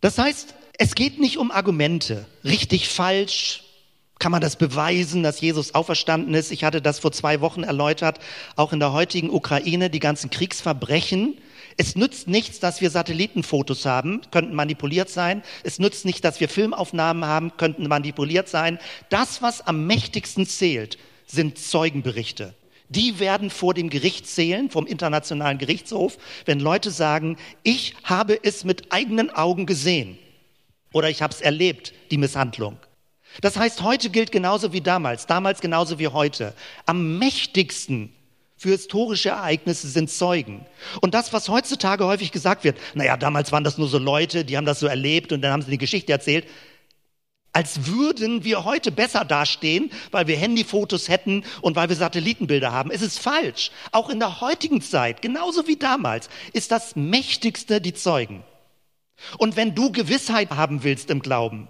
Das 0.00 0.16
heißt, 0.16 0.54
es 0.78 0.94
geht 0.94 1.18
nicht 1.18 1.36
um 1.36 1.50
Argumente, 1.50 2.24
richtig, 2.44 2.88
falsch, 2.88 3.64
kann 4.18 4.32
man 4.32 4.40
das 4.40 4.56
beweisen, 4.56 5.22
dass 5.22 5.40
Jesus 5.40 5.74
auferstanden 5.74 6.34
ist? 6.34 6.50
Ich 6.50 6.64
hatte 6.64 6.82
das 6.82 6.98
vor 6.98 7.12
zwei 7.12 7.40
Wochen 7.40 7.62
erläutert, 7.62 8.18
auch 8.56 8.72
in 8.72 8.80
der 8.80 8.92
heutigen 8.92 9.30
Ukraine, 9.30 9.90
die 9.90 10.00
ganzen 10.00 10.30
Kriegsverbrechen. 10.30 11.38
Es 11.80 11.94
nützt 11.94 12.26
nichts, 12.26 12.58
dass 12.58 12.80
wir 12.80 12.90
Satellitenfotos 12.90 13.86
haben, 13.86 14.20
könnten 14.32 14.56
manipuliert 14.56 15.08
sein. 15.08 15.44
Es 15.62 15.78
nützt 15.78 16.04
nicht, 16.04 16.24
dass 16.24 16.40
wir 16.40 16.48
Filmaufnahmen 16.48 17.24
haben, 17.24 17.56
könnten 17.56 17.86
manipuliert 17.86 18.48
sein. 18.48 18.80
Das, 19.10 19.42
was 19.42 19.64
am 19.64 19.86
mächtigsten 19.86 20.44
zählt, 20.44 20.98
sind 21.26 21.56
Zeugenberichte. 21.56 22.54
Die 22.88 23.20
werden 23.20 23.48
vor 23.48 23.74
dem 23.74 23.90
Gericht 23.90 24.26
zählen, 24.26 24.70
vom 24.70 24.86
Internationalen 24.86 25.58
Gerichtshof, 25.58 26.18
wenn 26.46 26.58
Leute 26.58 26.90
sagen, 26.90 27.36
ich 27.62 27.94
habe 28.02 28.40
es 28.42 28.64
mit 28.64 28.90
eigenen 28.92 29.30
Augen 29.30 29.64
gesehen 29.64 30.18
oder 30.92 31.08
ich 31.10 31.22
habe 31.22 31.32
es 31.32 31.40
erlebt, 31.40 31.92
die 32.10 32.18
Misshandlung. 32.18 32.76
Das 33.40 33.56
heißt, 33.56 33.82
heute 33.82 34.10
gilt 34.10 34.32
genauso 34.32 34.72
wie 34.72 34.80
damals, 34.80 35.26
damals 35.26 35.60
genauso 35.60 36.00
wie 36.00 36.08
heute. 36.08 36.54
Am 36.86 37.18
mächtigsten 37.18 38.12
für 38.58 38.70
historische 38.70 39.30
Ereignisse 39.30 39.88
sind 39.88 40.10
Zeugen. 40.10 40.66
Und 41.00 41.14
das, 41.14 41.32
was 41.32 41.48
heutzutage 41.48 42.04
häufig 42.04 42.32
gesagt 42.32 42.64
wird, 42.64 42.76
naja, 42.94 43.16
damals 43.16 43.52
waren 43.52 43.64
das 43.64 43.78
nur 43.78 43.88
so 43.88 43.98
Leute, 43.98 44.44
die 44.44 44.56
haben 44.56 44.66
das 44.66 44.80
so 44.80 44.88
erlebt 44.88 45.32
und 45.32 45.42
dann 45.42 45.52
haben 45.52 45.62
sie 45.62 45.70
die 45.70 45.78
Geschichte 45.78 46.12
erzählt, 46.12 46.44
als 47.52 47.86
würden 47.86 48.44
wir 48.44 48.64
heute 48.64 48.92
besser 48.92 49.24
dastehen, 49.24 49.90
weil 50.10 50.26
wir 50.26 50.36
Handyfotos 50.36 51.08
hätten 51.08 51.44
und 51.60 51.76
weil 51.76 51.88
wir 51.88 51.96
Satellitenbilder 51.96 52.72
haben. 52.72 52.90
Es 52.90 53.00
ist 53.00 53.18
falsch. 53.18 53.70
Auch 53.90 54.10
in 54.10 54.18
der 54.18 54.40
heutigen 54.40 54.82
Zeit, 54.82 55.22
genauso 55.22 55.66
wie 55.66 55.76
damals, 55.76 56.28
ist 56.52 56.72
das 56.72 56.94
Mächtigste 56.96 57.80
die 57.80 57.94
Zeugen. 57.94 58.44
Und 59.38 59.56
wenn 59.56 59.74
du 59.74 59.90
Gewissheit 59.92 60.50
haben 60.50 60.84
willst 60.84 61.10
im 61.10 61.20
Glauben, 61.20 61.68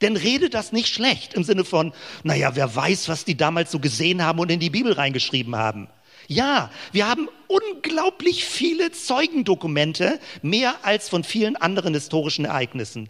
denn 0.00 0.16
rede 0.16 0.50
das 0.50 0.72
nicht 0.72 0.88
schlecht 0.88 1.34
im 1.34 1.44
Sinne 1.44 1.64
von, 1.64 1.92
naja, 2.22 2.56
wer 2.56 2.74
weiß, 2.74 3.08
was 3.08 3.24
die 3.24 3.36
damals 3.36 3.70
so 3.70 3.78
gesehen 3.78 4.22
haben 4.22 4.38
und 4.38 4.50
in 4.50 4.60
die 4.60 4.70
Bibel 4.70 4.92
reingeschrieben 4.92 5.56
haben. 5.56 5.88
Ja, 6.26 6.70
wir 6.92 7.06
haben 7.06 7.28
unglaublich 7.48 8.44
viele 8.44 8.92
Zeugendokumente, 8.92 10.18
mehr 10.42 10.74
als 10.82 11.08
von 11.08 11.22
vielen 11.22 11.56
anderen 11.56 11.94
historischen 11.94 12.44
Ereignissen. 12.46 13.08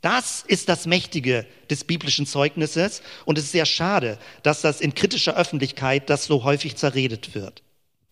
Das 0.00 0.44
ist 0.46 0.68
das 0.68 0.86
Mächtige 0.86 1.46
des 1.70 1.84
biblischen 1.84 2.26
Zeugnisses 2.26 3.02
und 3.24 3.38
es 3.38 3.44
ist 3.44 3.52
sehr 3.52 3.66
schade, 3.66 4.18
dass 4.42 4.60
das 4.60 4.80
in 4.80 4.94
kritischer 4.94 5.36
Öffentlichkeit 5.36 6.10
das 6.10 6.26
so 6.26 6.44
häufig 6.44 6.76
zerredet 6.76 7.34
wird, 7.34 7.62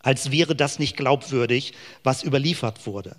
als 0.01 0.31
wäre 0.31 0.57
das 0.57 0.79
nicht 0.79 0.97
glaubwürdig, 0.97 1.73
was 2.03 2.25
überliefert 2.25 2.87
wurde. 2.87 3.17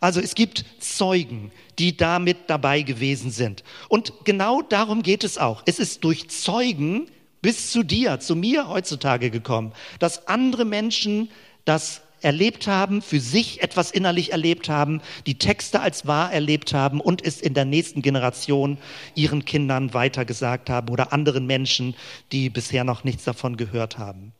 Also 0.00 0.20
es 0.20 0.34
gibt 0.34 0.64
Zeugen, 0.78 1.52
die 1.78 1.96
damit 1.96 2.38
dabei 2.48 2.82
gewesen 2.82 3.30
sind. 3.30 3.64
Und 3.88 4.12
genau 4.24 4.62
darum 4.62 5.02
geht 5.02 5.24
es 5.24 5.38
auch. 5.38 5.62
Es 5.66 5.78
ist 5.78 6.04
durch 6.04 6.28
Zeugen 6.28 7.06
bis 7.42 7.70
zu 7.70 7.82
dir, 7.82 8.18
zu 8.20 8.34
mir 8.34 8.68
heutzutage 8.68 9.30
gekommen, 9.30 9.72
dass 9.98 10.26
andere 10.28 10.64
Menschen 10.64 11.28
das 11.64 12.02
erlebt 12.22 12.66
haben, 12.66 13.02
für 13.02 13.20
sich 13.20 13.62
etwas 13.62 13.90
innerlich 13.90 14.32
erlebt 14.32 14.68
haben, 14.68 15.00
die 15.26 15.38
Texte 15.38 15.80
als 15.80 16.06
wahr 16.06 16.32
erlebt 16.32 16.72
haben 16.74 17.00
und 17.00 17.24
es 17.24 17.40
in 17.40 17.54
der 17.54 17.64
nächsten 17.64 18.02
Generation 18.02 18.78
ihren 19.14 19.44
Kindern 19.44 19.94
weitergesagt 19.94 20.70
haben 20.70 20.88
oder 20.88 21.12
anderen 21.12 21.46
Menschen, 21.46 21.94
die 22.32 22.50
bisher 22.50 22.84
noch 22.84 23.04
nichts 23.04 23.24
davon 23.24 23.56
gehört 23.56 23.98
haben. 23.98 24.32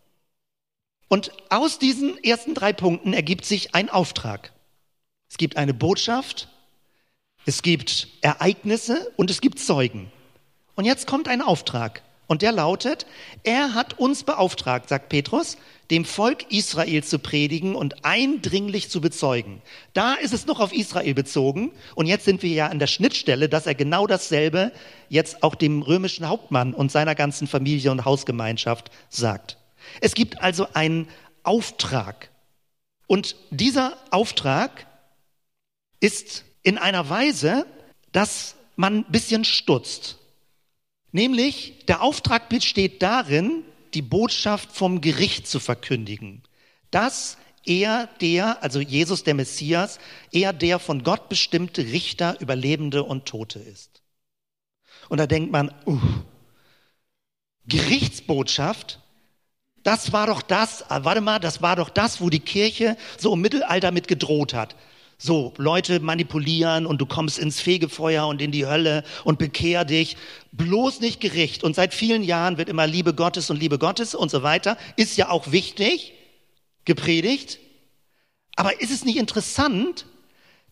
Und 1.09 1.31
aus 1.51 1.79
diesen 1.79 2.23
ersten 2.25 2.55
drei 2.55 2.73
Punkten 2.73 3.13
ergibt 3.13 3.45
sich 3.45 3.75
ein 3.75 3.89
Auftrag. 3.91 4.53
Es 5.29 5.37
gibt 5.39 5.57
eine 5.57 5.75
Botschaft, 5.75 6.49
es 7.45 7.63
gibt 7.63 8.09
Ereignisse 8.23 9.13
und 9.17 9.31
es 9.31 9.41
gibt 9.41 9.59
Zeugen. 9.59 10.11
Und 10.75 10.85
jetzt 10.85 11.07
kommt 11.07 11.29
ein 11.29 11.43
Auftrag. 11.43 12.03
Und 12.27 12.43
der 12.43 12.51
lautet, 12.51 13.07
er 13.45 13.75
hat 13.75 14.01
uns 14.01 14.25
beauftragt, 14.25 14.89
sagt 14.89 15.09
Petrus, 15.11 15.57
dem 15.93 16.05
Volk 16.05 16.51
Israel 16.51 17.05
zu 17.05 17.21
predigen 17.21 17.77
und 17.77 18.05
eindringlich 18.05 18.91
zu 18.91 19.01
bezeugen. 19.01 19.63
Da 19.93 20.15
ist 20.15 20.35
es 20.35 20.47
noch 20.47 20.59
auf 20.59 20.73
Israel 20.73 21.15
bezogen. 21.15 21.71
Und 21.95 22.07
jetzt 22.07 22.25
sind 22.25 22.43
wir 22.43 22.51
ja 22.51 22.67
an 22.67 22.81
der 22.81 22.89
Schnittstelle, 22.89 23.49
dass 23.49 23.69
er 23.69 23.77
genau 23.77 24.09
dasselbe 24.09 24.73
jetzt 25.09 25.45
auch 25.45 25.55
dem 25.55 25.83
römischen 25.83 26.29
Hauptmann 26.29 26.75
und 26.75 26.91
seiner 26.91 27.15
ganzen 27.15 27.47
Familie 27.47 27.93
und 27.93 28.05
Hausgemeinschaft 28.05 28.91
sagt. 29.09 29.59
Es 30.01 30.15
gibt 30.15 30.43
also 30.43 30.67
einen 30.75 31.09
Auftrag. 31.45 32.31
Und 33.07 33.37
dieser 33.51 33.97
Auftrag 34.11 34.87
ist 36.07 36.45
in 36.63 36.79
einer 36.79 37.11
Weise, 37.11 37.67
dass 38.13 38.55
man 38.77 38.99
ein 38.99 39.11
bisschen 39.11 39.45
stutzt. 39.45 40.19
Nämlich, 41.11 41.85
der 41.89 42.01
Auftrag 42.03 42.49
besteht 42.49 43.03
darin, 43.03 43.65
die 43.93 44.03
Botschaft 44.03 44.71
vom 44.73 45.01
Gericht 45.01 45.49
zu 45.49 45.59
verkündigen. 45.59 46.43
Dass 46.93 47.39
er 47.65 48.09
der, 48.21 48.63
also 48.63 48.81
Jesus 48.81 49.25
der 49.25 49.35
Messias, 49.35 49.99
er 50.31 50.53
der 50.53 50.79
von 50.79 51.03
Gott 51.03 51.29
bestimmte 51.29 51.83
Richter 51.83 52.37
über 52.41 52.55
Lebende 52.55 53.03
und 53.03 53.27
Tote 53.27 53.59
ist. 53.59 54.03
Und 55.09 55.19
da 55.19 55.27
denkt 55.27 55.51
man, 55.51 55.75
uh, 55.87 55.99
Gerichtsbotschaft, 57.67 59.01
das 59.83 60.13
war 60.13 60.29
doch 60.29 60.43
das, 60.43 60.89
ah, 60.89 61.03
warte 61.03 61.21
mal, 61.21 61.41
das 61.41 61.63
war 61.63 61.75
doch 61.75 61.89
das, 61.89 62.21
wo 62.21 62.31
die 62.31 62.41
Kirche 62.41 62.97
so 63.19 63.35
im 63.35 63.41
Mittelalter 63.41 63.91
mit 63.91 64.07
gedroht 64.07 64.55
hat 64.55 64.77
so 65.19 65.55
Leute 65.57 66.01
manipulieren 66.01 66.87
und 66.87 67.01
du 67.01 67.07
kommst 67.07 67.39
ins 67.39 67.61
Fegefeuer 67.61 68.27
und 68.27 68.43
in 68.43 68.51
die 68.51 68.67
Hölle 68.67 69.03
und 69.25 69.39
bekehr 69.39 69.85
dich. 69.85 70.17
Bloß 70.53 71.01
nicht 71.01 71.21
Gericht. 71.21 71.65
Und 71.65 71.75
seit 71.75 71.95
vielen 71.95 72.23
Jahren 72.23 72.59
wird 72.59 72.69
immer 72.69 72.87
Liebe 72.87 73.15
Gottes 73.15 73.51
und 73.51 73.59
Liebe 73.59 73.79
Gottes 73.79 74.15
und 74.15 74.31
so 74.31 74.43
weiter. 74.43 74.77
Ist 74.97 75.17
ja 75.17 75.31
auch 75.31 75.53
wichtig, 75.53 76.13
gepredigt. 76.85 77.59
Aber 78.57 78.81
ist 78.81 78.91
es 78.91 79.05
nicht 79.05 79.19
interessant, 79.19 80.07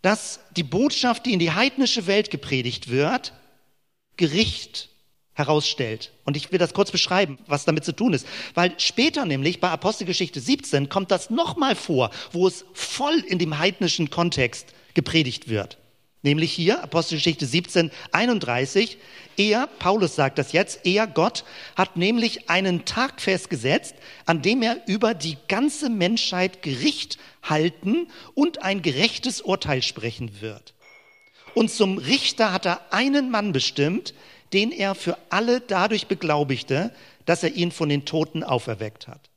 dass 0.02 0.40
die 0.56 0.62
Botschaft, 0.62 1.24
die 1.24 1.32
in 1.32 1.38
die 1.38 1.52
heidnische 1.52 2.06
Welt 2.06 2.30
gepredigt 2.30 2.90
wird, 2.90 3.32
Gericht 4.16 4.90
herausstellt. 5.34 6.12
Und 6.24 6.36
ich 6.36 6.50
will 6.50 6.58
das 6.58 6.74
kurz 6.74 6.90
beschreiben, 6.90 7.38
was 7.46 7.64
damit 7.64 7.84
zu 7.84 7.92
tun 7.92 8.12
ist. 8.12 8.26
Weil 8.54 8.72
später 8.78 9.24
nämlich 9.26 9.60
bei 9.60 9.68
Apostelgeschichte 9.68 10.40
17 10.40 10.88
kommt 10.88 11.10
das 11.10 11.30
nochmal 11.30 11.74
vor, 11.74 12.10
wo 12.32 12.46
es 12.46 12.64
voll 12.72 13.18
in 13.26 13.38
dem 13.38 13.58
heidnischen 13.58 14.10
Kontext 14.10 14.72
gepredigt 14.94 15.48
wird. 15.48 15.78
Nämlich 16.22 16.52
hier, 16.54 16.82
Apostelgeschichte 16.82 17.44
17, 17.44 17.90
31, 18.12 18.96
er, 19.36 19.66
Paulus 19.66 20.16
sagt 20.16 20.38
das 20.38 20.52
jetzt, 20.52 20.86
er, 20.86 21.06
Gott, 21.06 21.44
hat 21.76 21.98
nämlich 21.98 22.48
einen 22.48 22.86
Tag 22.86 23.20
festgesetzt, 23.20 23.94
an 24.24 24.40
dem 24.40 24.62
er 24.62 24.80
über 24.86 25.12
die 25.12 25.36
ganze 25.48 25.90
Menschheit 25.90 26.62
Gericht 26.62 27.18
halten 27.42 28.08
und 28.32 28.62
ein 28.62 28.80
gerechtes 28.80 29.42
Urteil 29.42 29.82
sprechen 29.82 30.40
wird. 30.40 30.72
Und 31.54 31.70
zum 31.70 31.98
Richter 31.98 32.52
hat 32.52 32.64
er 32.64 32.90
einen 32.90 33.30
Mann 33.30 33.52
bestimmt, 33.52 34.14
den 34.54 34.70
er 34.70 34.94
für 34.94 35.18
alle 35.30 35.60
dadurch 35.60 36.06
beglaubigte, 36.06 36.92
dass 37.26 37.42
er 37.42 37.52
ihn 37.52 37.72
von 37.72 37.88
den 37.88 38.04
Toten 38.04 38.44
auferweckt 38.44 39.08
hat. 39.08 39.30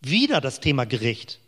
Wieder 0.00 0.40
das 0.40 0.60
Thema 0.60 0.84
Gericht. 0.84 1.40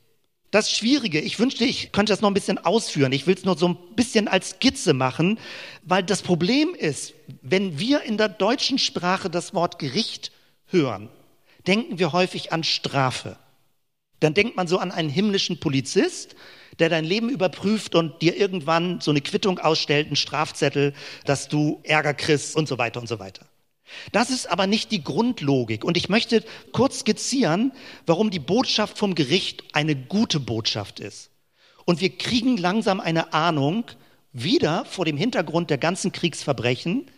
Das 0.51 0.73
Schwierige, 0.73 1.21
ich 1.21 1.38
wünschte, 1.38 1.64
ich 1.64 1.93
könnte 1.93 2.12
das 2.12 2.23
noch 2.23 2.31
ein 2.31 2.35
bisschen 2.35 2.59
ausführen. 2.59 3.12
Ich 3.12 3.27
will 3.27 3.37
es 3.37 3.45
nur 3.45 3.57
so 3.57 3.69
ein 3.69 3.77
bisschen 3.95 4.27
als 4.27 4.51
Skizze 4.51 4.95
machen, 4.95 5.38
weil 5.83 6.03
das 6.03 6.23
Problem 6.23 6.75
ist, 6.75 7.14
wenn 7.43 7.79
wir 7.79 8.03
in 8.03 8.16
der 8.16 8.29
deutschen 8.29 8.79
Sprache 8.79 9.31
das 9.31 9.55
Wort 9.55 9.79
Gericht 9.79 10.33
hören, 10.66 11.09
denken 11.69 12.01
wir 12.01 12.12
häufig 12.12 12.53
an 12.53 12.64
Strafe. 12.64 13.37
Dann 14.20 14.35
denkt 14.35 14.56
man 14.56 14.68
so 14.68 14.78
an 14.78 14.92
einen 14.92 15.09
himmlischen 15.09 15.61
Polizist, 15.61 16.37
der 16.78 16.88
dein 16.88 17.04
Leben 17.04 17.28
überprüft 17.28 17.94
und 17.94 18.22
dir 18.22 18.37
irgendwann 18.37 19.00
so 19.00 19.11
eine 19.11 19.20
Quittung 19.20 19.59
ausstellt, 19.59 20.06
einen 20.06 20.16
Strafzettel, 20.16 20.94
dass 21.24 21.48
du 21.48 21.80
Ärger 21.83 22.14
kriegst 22.14 22.56
und 22.56 22.68
so 22.68 22.78
weiter 22.78 23.00
und 23.00 23.09
so 23.09 23.18
weiter. 23.18 23.46
Das 24.12 24.30
ist 24.30 24.46
aber 24.50 24.66
nicht 24.66 24.92
die 24.92 25.02
Grundlogik. 25.02 25.85
Und 25.85 25.96
ich 25.96 26.09
möchte 26.09 26.44
kurz 26.72 27.00
skizzieren, 27.00 27.72
warum 28.06 28.30
die 28.30 28.38
Botschaft 28.38 28.98
vom 28.98 29.14
Gericht 29.14 29.64
eine 29.72 29.96
gute 29.96 30.40
Botschaft 30.40 31.00
ist. 31.00 31.30
Und 31.85 32.00
wir 32.00 32.16
kriegen 32.16 32.56
langsam 32.56 33.00
eine 33.00 33.33
Ahnung, 33.33 33.85
wieder 34.33 34.85
vor 34.85 35.04
dem 35.04 35.16
Hintergrund 35.16 35.70
der 35.70 35.78
ganzen 35.78 36.12
Kriegsverbrechen, 36.12 37.11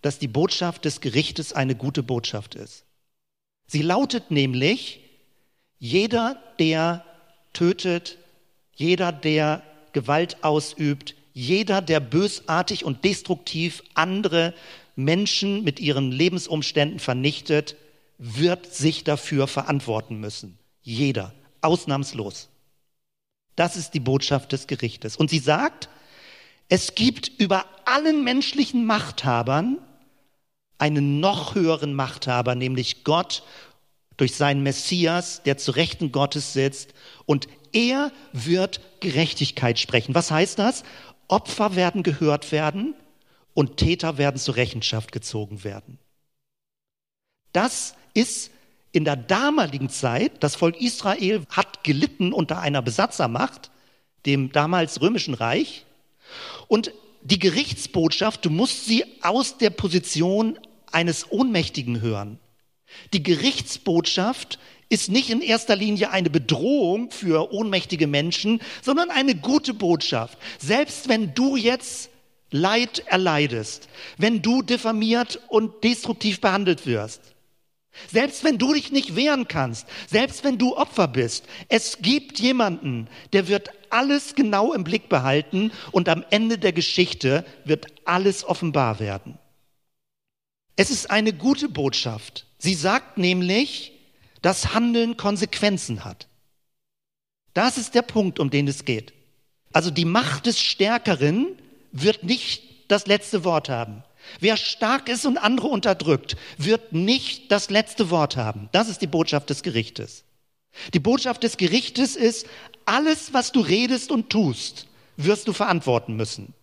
dass 0.00 0.18
die 0.18 0.28
Botschaft 0.28 0.86
des 0.86 1.00
Gerichtes 1.00 1.52
eine 1.52 1.74
gute 1.74 2.02
Botschaft 2.02 2.54
ist. 2.54 2.84
Sie 3.66 3.82
lautet 3.82 4.30
nämlich, 4.30 5.03
jeder, 5.78 6.40
der 6.58 7.04
tötet, 7.52 8.18
jeder, 8.74 9.12
der 9.12 9.62
Gewalt 9.92 10.42
ausübt, 10.42 11.14
jeder, 11.32 11.82
der 11.82 12.00
bösartig 12.00 12.84
und 12.84 13.04
destruktiv 13.04 13.82
andere 13.94 14.54
Menschen 14.96 15.64
mit 15.64 15.80
ihren 15.80 16.12
Lebensumständen 16.12 17.00
vernichtet, 17.00 17.76
wird 18.18 18.72
sich 18.72 19.04
dafür 19.04 19.46
verantworten 19.48 20.18
müssen. 20.18 20.58
Jeder, 20.82 21.34
ausnahmslos. 21.60 22.48
Das 23.56 23.76
ist 23.76 23.92
die 23.94 24.00
Botschaft 24.00 24.52
des 24.52 24.66
Gerichtes. 24.66 25.16
Und 25.16 25.30
sie 25.30 25.38
sagt, 25.38 25.88
es 26.68 26.94
gibt 26.94 27.30
über 27.38 27.66
allen 27.84 28.24
menschlichen 28.24 28.86
Machthabern 28.86 29.78
einen 30.78 31.20
noch 31.20 31.54
höheren 31.54 31.94
Machthaber, 31.94 32.54
nämlich 32.54 33.04
Gott 33.04 33.42
durch 34.16 34.34
seinen 34.34 34.62
Messias, 34.62 35.42
der 35.42 35.56
zu 35.56 35.72
Rechten 35.72 36.12
Gottes 36.12 36.52
sitzt. 36.52 36.94
Und 37.26 37.48
er 37.72 38.12
wird 38.32 38.80
Gerechtigkeit 39.00 39.78
sprechen. 39.78 40.14
Was 40.14 40.30
heißt 40.30 40.58
das? 40.58 40.84
Opfer 41.28 41.74
werden 41.74 42.02
gehört 42.02 42.52
werden 42.52 42.94
und 43.54 43.76
Täter 43.76 44.18
werden 44.18 44.38
zur 44.38 44.56
Rechenschaft 44.56 45.12
gezogen 45.12 45.64
werden. 45.64 45.98
Das 47.52 47.94
ist 48.14 48.50
in 48.92 49.04
der 49.04 49.16
damaligen 49.16 49.88
Zeit, 49.88 50.32
das 50.40 50.54
Volk 50.54 50.80
Israel 50.80 51.42
hat 51.50 51.82
gelitten 51.82 52.32
unter 52.32 52.60
einer 52.60 52.82
Besatzermacht, 52.82 53.70
dem 54.26 54.52
damals 54.52 55.00
römischen 55.00 55.34
Reich. 55.34 55.84
Und 56.68 56.92
die 57.22 57.38
Gerichtsbotschaft, 57.38 58.44
du 58.44 58.50
musst 58.50 58.86
sie 58.86 59.04
aus 59.22 59.58
der 59.58 59.70
Position 59.70 60.58
eines 60.92 61.30
Ohnmächtigen 61.30 62.00
hören. 62.00 62.38
Die 63.12 63.22
Gerichtsbotschaft 63.22 64.58
ist 64.88 65.10
nicht 65.10 65.30
in 65.30 65.40
erster 65.40 65.76
Linie 65.76 66.10
eine 66.10 66.30
Bedrohung 66.30 67.10
für 67.10 67.52
ohnmächtige 67.52 68.06
Menschen, 68.06 68.60
sondern 68.82 69.10
eine 69.10 69.34
gute 69.34 69.74
Botschaft. 69.74 70.38
Selbst 70.58 71.08
wenn 71.08 71.34
du 71.34 71.56
jetzt 71.56 72.10
Leid 72.50 73.02
erleidest, 73.06 73.88
wenn 74.16 74.40
du 74.40 74.62
diffamiert 74.62 75.40
und 75.48 75.82
destruktiv 75.82 76.40
behandelt 76.40 76.86
wirst, 76.86 77.34
selbst 78.12 78.44
wenn 78.44 78.58
du 78.58 78.72
dich 78.74 78.92
nicht 78.92 79.16
wehren 79.16 79.48
kannst, 79.48 79.86
selbst 80.08 80.44
wenn 80.44 80.58
du 80.58 80.76
Opfer 80.76 81.08
bist, 81.08 81.46
es 81.68 81.98
gibt 81.98 82.38
jemanden, 82.38 83.08
der 83.32 83.48
wird 83.48 83.70
alles 83.90 84.34
genau 84.34 84.72
im 84.72 84.84
Blick 84.84 85.08
behalten 85.08 85.72
und 85.92 86.08
am 86.08 86.24
Ende 86.30 86.58
der 86.58 86.72
Geschichte 86.72 87.44
wird 87.64 87.86
alles 88.04 88.44
offenbar 88.44 89.00
werden. 89.00 89.38
Es 90.76 90.90
ist 90.90 91.10
eine 91.10 91.32
gute 91.32 91.68
Botschaft. 91.68 92.46
Sie 92.64 92.72
sagt 92.72 93.18
nämlich, 93.18 93.92
dass 94.40 94.72
Handeln 94.72 95.18
Konsequenzen 95.18 96.02
hat. 96.02 96.28
Das 97.52 97.76
ist 97.76 97.94
der 97.94 98.00
Punkt, 98.00 98.40
um 98.40 98.48
den 98.48 98.66
es 98.68 98.86
geht. 98.86 99.12
Also 99.74 99.90
die 99.90 100.06
Macht 100.06 100.46
des 100.46 100.58
Stärkeren 100.58 101.58
wird 101.92 102.24
nicht 102.24 102.62
das 102.88 103.06
letzte 103.06 103.44
Wort 103.44 103.68
haben. 103.68 104.02
Wer 104.40 104.56
stark 104.56 105.10
ist 105.10 105.26
und 105.26 105.36
andere 105.36 105.66
unterdrückt, 105.66 106.38
wird 106.56 106.94
nicht 106.94 107.52
das 107.52 107.68
letzte 107.68 108.08
Wort 108.08 108.38
haben. 108.38 108.70
Das 108.72 108.88
ist 108.88 109.02
die 109.02 109.06
Botschaft 109.06 109.50
des 109.50 109.62
Gerichtes. 109.62 110.24
Die 110.94 111.00
Botschaft 111.00 111.42
des 111.42 111.58
Gerichtes 111.58 112.16
ist, 112.16 112.46
alles, 112.86 113.34
was 113.34 113.52
du 113.52 113.60
redest 113.60 114.10
und 114.10 114.30
tust, 114.30 114.86
wirst 115.18 115.48
du 115.48 115.52
verantworten 115.52 116.16
müssen. 116.16 116.54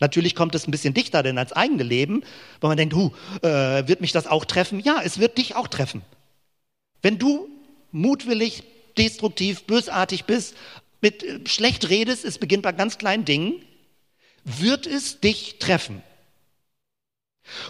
Natürlich 0.00 0.34
kommt 0.34 0.54
es 0.54 0.66
ein 0.66 0.70
bisschen 0.70 0.94
dichter 0.94 1.22
denn 1.22 1.38
als 1.38 1.52
eigene 1.52 1.82
Leben, 1.82 2.22
weil 2.60 2.68
man 2.68 2.76
denkt, 2.76 2.94
hu, 2.94 3.10
äh, 3.42 3.86
wird 3.86 4.00
mich 4.00 4.12
das 4.12 4.26
auch 4.26 4.44
treffen? 4.44 4.80
Ja, 4.80 5.00
es 5.04 5.18
wird 5.18 5.38
dich 5.38 5.54
auch 5.54 5.68
treffen. 5.68 6.02
Wenn 7.02 7.18
du 7.18 7.48
mutwillig, 7.92 8.64
destruktiv, 8.96 9.64
bösartig 9.64 10.24
bist, 10.24 10.56
mit 11.00 11.22
äh, 11.22 11.40
schlecht 11.46 11.88
redest, 11.90 12.24
es 12.24 12.38
beginnt 12.38 12.62
bei 12.62 12.72
ganz 12.72 12.98
kleinen 12.98 13.24
Dingen, 13.24 13.54
wird 14.44 14.86
es 14.86 15.20
dich 15.20 15.58
treffen. 15.58 16.02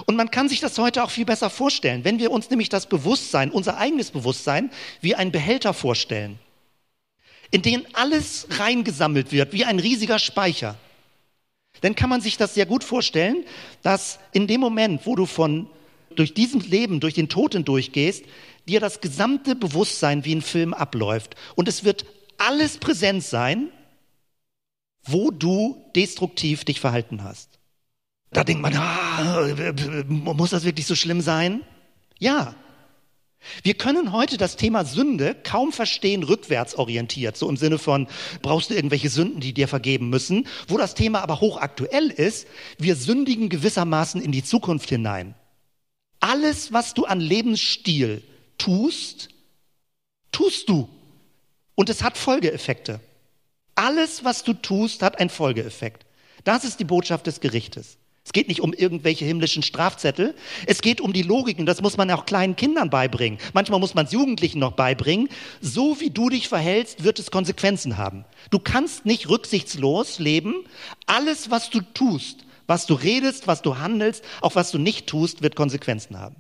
Und 0.06 0.16
man 0.16 0.30
kann 0.30 0.48
sich 0.48 0.60
das 0.60 0.78
heute 0.78 1.02
auch 1.02 1.10
viel 1.10 1.24
besser 1.24 1.50
vorstellen, 1.50 2.04
wenn 2.04 2.18
wir 2.18 2.30
uns 2.30 2.50
nämlich 2.50 2.68
das 2.68 2.86
Bewusstsein, 2.86 3.50
unser 3.50 3.78
eigenes 3.78 4.10
Bewusstsein, 4.10 4.70
wie 5.00 5.14
ein 5.14 5.32
Behälter 5.32 5.74
vorstellen, 5.74 6.38
in 7.50 7.62
den 7.62 7.86
alles 7.94 8.46
reingesammelt 8.50 9.32
wird, 9.32 9.52
wie 9.52 9.64
ein 9.64 9.78
riesiger 9.78 10.18
Speicher. 10.18 10.76
Dann 11.80 11.94
kann 11.94 12.10
man 12.10 12.20
sich 12.20 12.36
das 12.36 12.54
sehr 12.54 12.66
gut 12.66 12.84
vorstellen, 12.84 13.44
dass 13.82 14.18
in 14.32 14.46
dem 14.46 14.60
Moment, 14.60 15.06
wo 15.06 15.16
du 15.16 15.26
von 15.26 15.68
durch 16.16 16.34
diesem 16.34 16.60
Leben, 16.60 17.00
durch 17.00 17.14
den 17.14 17.28
Tod 17.28 17.52
hindurchgehst, 17.52 18.24
dir 18.66 18.80
das 18.80 19.00
gesamte 19.00 19.54
Bewusstsein 19.54 20.24
wie 20.24 20.34
ein 20.34 20.42
Film 20.42 20.74
abläuft. 20.74 21.36
Und 21.54 21.68
es 21.68 21.84
wird 21.84 22.04
alles 22.38 22.78
präsent 22.78 23.22
sein, 23.22 23.70
wo 25.04 25.30
du 25.30 25.84
destruktiv 25.94 26.64
dich 26.64 26.80
verhalten 26.80 27.22
hast. 27.22 27.58
Da 28.32 28.44
denkt 28.44 28.62
man, 28.62 28.76
ah, 28.76 29.46
muss 30.08 30.50
das 30.50 30.64
wirklich 30.64 30.86
so 30.86 30.94
schlimm 30.94 31.20
sein? 31.20 31.62
Ja. 32.18 32.54
Wir 33.62 33.74
können 33.74 34.12
heute 34.12 34.37
das 34.37 34.57
Thema 34.57 34.85
Sünde 34.85 35.35
kaum 35.42 35.72
verstehen 35.72 36.22
rückwärts 36.22 36.74
orientiert, 36.74 37.37
so 37.37 37.48
im 37.48 37.57
Sinne 37.57 37.79
von, 37.79 38.07
brauchst 38.42 38.70
du 38.70 38.74
irgendwelche 38.74 39.09
Sünden, 39.09 39.40
die 39.40 39.53
dir 39.53 39.68
vergeben 39.68 40.11
müssen, 40.11 40.46
wo 40.68 40.76
das 40.79 40.94
Thema 40.94 41.22
aber 41.22 41.40
hochaktuell 41.40 42.09
ist, 42.09 42.46
wir 42.79 42.96
sündigen 42.96 43.48
gewissermaßen 43.48 44.20
in 44.20 44.33
die 44.33 44.44
Zukunft 44.44 44.88
hinein. 44.88 45.35
Alles, 46.20 46.72
was 46.72 46.94
du 46.94 47.07
an 47.07 47.20
Lebensstil 47.20 48.22
tust, 48.59 49.31
tust 50.33 50.68
du. 50.68 50.88
Und 51.74 51.88
es 51.88 52.03
hat 52.03 52.18
Folgeeffekte. 52.18 53.00
Alles, 53.74 54.22
was 54.22 54.44
du 54.44 54.53
tust, 54.53 55.03
hat 55.03 55.18
einen 55.18 55.31
Folgeeffekt. 55.31 56.05
Das 56.44 56.64
ist 56.64 56.79
die 56.79 56.85
Botschaft 56.85 57.26
des 57.26 57.40
Gerichtes. 57.40 57.96
Es 58.24 58.33
geht 58.33 58.48
nicht 58.48 58.61
um 58.61 58.72
irgendwelche 58.72 59.24
himmlischen 59.24 59.62
Strafzettel. 59.62 60.35
Es 60.66 60.83
geht 60.83 61.00
um 61.00 61.12
die 61.12 61.22
Logik 61.22 61.59
und 61.59 61.66
das 61.66 61.80
muss 61.80 61.96
man 61.96 62.11
auch 62.11 62.26
kleinen 62.26 62.54
Kindern 62.54 62.90
beibringen. 62.90 63.38
Manchmal 63.54 63.80
muss 63.80 63.94
man 63.94 64.06
es 64.06 64.12
Jugendlichen 64.12 64.59
noch 64.59 64.72
beibringen. 64.72 65.28
So 65.61 66.00
wie 66.00 66.11
du 66.11 66.28
dich 66.28 66.48
verhältst, 66.48 67.02
wird 67.02 67.18
es 67.18 67.30
Konsequenzen 67.30 67.96
haben. 67.96 68.24
Du 68.50 68.59
kannst 68.59 69.06
nicht 69.06 69.28
rücksichtslos 69.28 70.18
leben. 70.18 70.54
Alles, 71.06 71.50
was 71.50 71.70
du 71.70 71.80
tust, 71.80 72.44
was 72.66 72.87
du 72.87 72.94
redest, 72.94 73.46
was 73.46 73.62
du 73.62 73.78
handelst, 73.78 74.22
auch 74.42 74.54
was 74.54 74.70
du 74.70 74.78
nicht 74.78 75.06
tust, 75.06 75.42
wird 75.42 75.56
Konsequenzen 75.56 76.18
haben. 76.18 76.37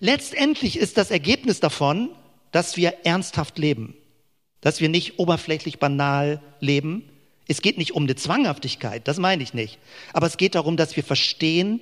Letztendlich 0.00 0.78
ist 0.78 0.96
das 0.96 1.10
Ergebnis 1.10 1.60
davon, 1.60 2.10
dass 2.52 2.76
wir 2.76 3.04
ernsthaft 3.04 3.58
leben, 3.58 3.94
dass 4.60 4.80
wir 4.80 4.88
nicht 4.88 5.18
oberflächlich 5.18 5.78
banal 5.78 6.40
leben, 6.60 7.10
es 7.48 7.62
geht 7.62 7.78
nicht 7.78 7.92
um 7.92 8.04
eine 8.04 8.14
Zwanghaftigkeit, 8.14 9.08
das 9.08 9.18
meine 9.18 9.42
ich 9.42 9.54
nicht. 9.54 9.78
Aber 10.12 10.26
es 10.26 10.36
geht 10.36 10.54
darum, 10.54 10.76
dass 10.76 10.94
wir 10.96 11.02
verstehen, 11.02 11.80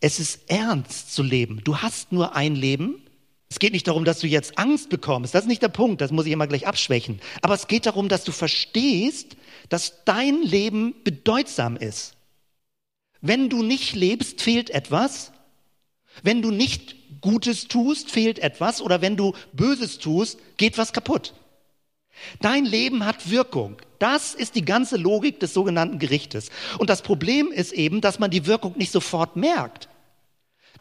es 0.00 0.18
ist 0.18 0.50
ernst 0.50 1.12
zu 1.12 1.22
leben. 1.22 1.60
Du 1.64 1.78
hast 1.78 2.12
nur 2.12 2.34
ein 2.34 2.54
Leben. 2.54 3.02
Es 3.50 3.58
geht 3.58 3.72
nicht 3.72 3.86
darum, 3.86 4.04
dass 4.04 4.20
du 4.20 4.26
jetzt 4.26 4.58
Angst 4.58 4.88
bekommst. 4.88 5.34
Das 5.34 5.42
ist 5.42 5.48
nicht 5.48 5.62
der 5.62 5.68
Punkt, 5.68 6.00
das 6.00 6.12
muss 6.12 6.26
ich 6.26 6.32
immer 6.32 6.46
gleich 6.46 6.66
abschwächen. 6.66 7.20
Aber 7.42 7.54
es 7.54 7.66
geht 7.66 7.86
darum, 7.86 8.08
dass 8.08 8.24
du 8.24 8.32
verstehst, 8.32 9.36
dass 9.68 10.04
dein 10.04 10.42
Leben 10.42 10.94
bedeutsam 11.04 11.76
ist. 11.76 12.14
Wenn 13.20 13.50
du 13.50 13.62
nicht 13.62 13.94
lebst, 13.94 14.40
fehlt 14.40 14.70
etwas. 14.70 15.32
Wenn 16.22 16.42
du 16.42 16.50
nicht 16.50 16.96
Gutes 17.20 17.68
tust, 17.68 18.10
fehlt 18.10 18.38
etwas. 18.38 18.80
Oder 18.80 19.00
wenn 19.00 19.16
du 19.16 19.34
Böses 19.52 19.98
tust, 19.98 20.38
geht 20.56 20.78
was 20.78 20.92
kaputt. 20.92 21.34
Dein 22.40 22.64
Leben 22.64 23.04
hat 23.04 23.30
Wirkung. 23.30 23.76
Das 23.98 24.34
ist 24.34 24.54
die 24.54 24.64
ganze 24.64 24.96
Logik 24.96 25.40
des 25.40 25.54
sogenannten 25.54 25.98
Gerichtes. 25.98 26.50
Und 26.78 26.90
das 26.90 27.02
Problem 27.02 27.50
ist 27.52 27.72
eben, 27.72 28.00
dass 28.00 28.18
man 28.18 28.30
die 28.30 28.46
Wirkung 28.46 28.76
nicht 28.76 28.92
sofort 28.92 29.36
merkt. 29.36 29.88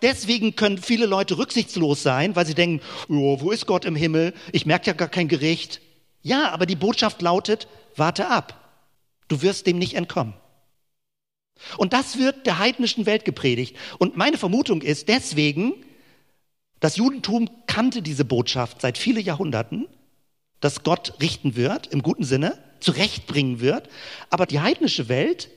Deswegen 0.01 0.55
können 0.55 0.79
viele 0.79 1.05
Leute 1.05 1.37
rücksichtslos 1.37 2.01
sein, 2.01 2.35
weil 2.35 2.45
sie 2.45 2.55
denken, 2.55 2.83
oh, 3.07 3.39
wo 3.39 3.51
ist 3.51 3.67
Gott 3.67 3.85
im 3.85 3.95
Himmel? 3.95 4.33
Ich 4.51 4.65
merke 4.65 4.87
ja 4.87 4.93
gar 4.93 5.09
kein 5.09 5.27
Gericht. 5.27 5.79
Ja, 6.23 6.49
aber 6.49 6.65
die 6.65 6.75
Botschaft 6.75 7.21
lautet, 7.21 7.67
warte 7.95 8.27
ab. 8.27 8.57
Du 9.27 9.41
wirst 9.41 9.67
dem 9.67 9.77
nicht 9.77 9.93
entkommen. 9.93 10.33
Und 11.77 11.93
das 11.93 12.17
wird 12.17 12.47
der 12.47 12.57
heidnischen 12.57 13.05
Welt 13.05 13.25
gepredigt. 13.25 13.75
Und 13.99 14.17
meine 14.17 14.37
Vermutung 14.37 14.81
ist 14.81 15.07
deswegen, 15.07 15.73
das 16.79 16.97
Judentum 16.97 17.49
kannte 17.67 18.01
diese 18.01 18.25
Botschaft 18.25 18.81
seit 18.81 18.97
vielen 18.97 19.23
Jahrhunderten 19.23 19.87
dass 20.61 20.83
Gott 20.83 21.15
richten 21.21 21.55
wird, 21.55 21.87
im 21.87 22.01
guten 22.01 22.23
Sinne, 22.23 22.57
zurechtbringen 22.79 23.59
wird. 23.59 23.89
Aber 24.29 24.45
die 24.45 24.59
heidnische 24.59 25.09
Welt 25.09 25.49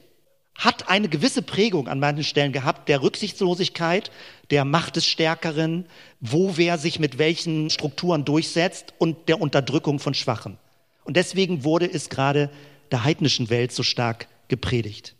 hat 0.57 0.89
eine 0.89 1.09
gewisse 1.09 1.43
Prägung 1.43 1.89
an 1.89 1.99
manchen 1.99 2.25
Stellen 2.25 2.53
gehabt, 2.53 2.89
der 2.89 3.03
Rücksichtslosigkeit, 3.03 4.11
der 4.51 4.65
Macht 4.65 4.97
des 4.97 5.07
Stärkeren, 5.07 5.87
wo 6.21 6.57
wer 6.57 6.79
sich 6.79 6.99
mit 6.99 7.19
welchen 7.19 7.71
Strukturen 7.71 8.25
durchsetzt 8.25 8.95
und 8.99 9.29
der 9.29 9.41
Unterdrückung 9.41 9.99
von 9.99 10.15
Schwachen. 10.15 10.59
Und 11.05 11.17
deswegen 11.17 11.65
wurde 11.65 11.91
es 11.91 12.09
gerade 12.09 12.51
der 12.93 13.05
heidnischen 13.05 13.51
Welt 13.51 13.73
so 13.73 13.83
stark 13.83 14.29
gepredigt. 14.49 15.17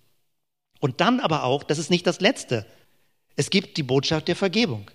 Und 0.81 1.01
dann 1.01 1.21
aber 1.21 1.45
auch, 1.45 1.65
das 1.65 1.79
ist 1.79 1.91
nicht 1.91 2.07
das 2.07 2.21
Letzte, 2.21 2.67
es 3.37 3.51
gibt 3.51 3.77
die 3.77 3.83
Botschaft 3.83 4.29
der 4.29 4.37
Vergebung. 4.37 4.91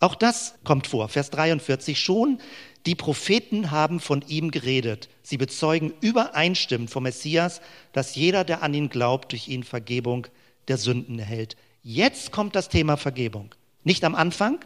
Auch 0.00 0.14
das 0.14 0.54
kommt 0.64 0.86
vor, 0.86 1.08
Vers 1.08 1.30
43 1.30 2.00
schon. 2.00 2.40
Die 2.86 2.94
Propheten 2.94 3.70
haben 3.70 4.00
von 4.00 4.24
ihm 4.26 4.50
geredet. 4.50 5.08
Sie 5.22 5.36
bezeugen 5.36 5.92
übereinstimmend 6.00 6.90
vom 6.90 7.02
Messias, 7.02 7.60
dass 7.92 8.14
jeder, 8.14 8.44
der 8.44 8.62
an 8.62 8.72
ihn 8.72 8.88
glaubt, 8.88 9.32
durch 9.32 9.48
ihn 9.48 9.64
Vergebung 9.64 10.26
der 10.68 10.78
Sünden 10.78 11.18
erhält. 11.18 11.56
Jetzt 11.82 12.32
kommt 12.32 12.54
das 12.54 12.68
Thema 12.68 12.96
Vergebung. 12.96 13.54
Nicht 13.84 14.04
am 14.04 14.14
Anfang, 14.14 14.58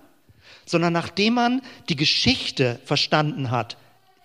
sondern 0.64 0.92
nachdem 0.92 1.34
man 1.34 1.62
die 1.88 1.96
Geschichte 1.96 2.80
verstanden 2.84 3.50
hat, 3.50 3.76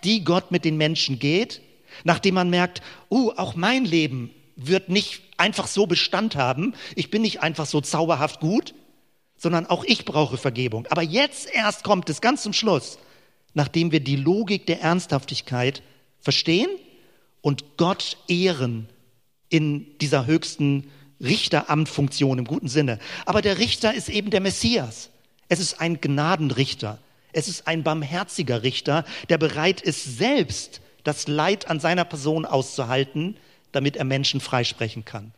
die 0.04 0.24
Gott 0.24 0.52
mit 0.52 0.66
den 0.66 0.78
Menschen 0.78 1.20
geht, 1.20 1.62
nachdem 2.04 2.36
man 2.36 2.50
merkt, 2.50 2.82
uh, 3.10 3.32
auch 3.36 3.56
mein 3.56 3.86
Leben 3.86 4.32
wird 4.56 4.90
nicht 4.90 5.22
einfach 5.38 5.68
so 5.68 5.88
Bestand 5.88 6.36
haben, 6.36 6.74
ich 6.96 7.10
bin 7.10 7.22
nicht 7.22 7.42
einfach 7.42 7.66
so 7.66 7.82
zauberhaft 7.82 8.40
gut, 8.40 8.74
sondern 9.38 9.66
auch 9.66 9.84
ich 9.86 10.06
brauche 10.06 10.38
Vergebung. 10.38 10.86
Aber 10.90 11.02
jetzt 11.02 11.50
erst 11.54 11.84
kommt 11.84 12.10
es 12.10 12.22
ganz 12.22 12.44
zum 12.44 12.54
Schluss, 12.54 13.00
nachdem 13.54 13.92
wir 13.92 14.00
die 14.00 14.16
Logik 14.16 14.66
der 14.66 14.82
Ernsthaftigkeit 14.82 15.82
verstehen 16.20 16.70
und 17.42 17.78
Gott 17.78 18.18
ehren 18.28 18.88
in 19.50 19.98
dieser 20.00 20.26
höchsten 20.26 20.90
Richteramtfunktion 21.22 22.40
im 22.40 22.46
guten 22.46 22.70
Sinne. 22.70 23.00
Aber 23.26 23.42
der 23.42 23.58
Richter 23.58 23.94
ist 23.94 24.10
eben 24.10 24.30
der 24.30 24.42
Messias. 24.42 25.10
Es 25.48 25.60
ist 25.60 25.82
ein 25.82 26.00
Gnadenrichter. 26.00 27.00
Es 27.34 27.48
ist 27.48 27.68
ein 27.68 27.84
barmherziger 27.84 28.64
Richter, 28.64 29.06
der 29.30 29.38
bereit 29.38 29.82
ist, 29.82 30.18
selbst 30.18 30.82
das 31.04 31.28
Leid 31.28 31.70
an 31.70 31.80
seiner 31.80 32.06
Person 32.06 32.46
auszuhalten, 32.46 33.38
damit 33.72 33.98
er 33.98 34.06
Menschen 34.06 34.40
freisprechen 34.40 35.06
kann. 35.06 35.32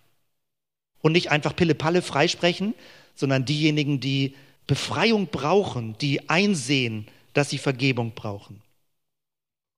Und 1.02 1.14
nicht 1.14 1.32
einfach 1.32 1.56
Pille-Palle 1.56 2.02
freisprechen, 2.02 2.74
sondern 3.16 3.46
diejenigen, 3.46 4.00
die 4.00 4.36
Befreiung 4.68 5.28
brauchen, 5.28 5.98
die 6.00 6.30
einsehen, 6.30 7.08
dass 7.34 7.50
sie 7.50 7.58
Vergebung 7.58 8.14
brauchen. 8.14 8.62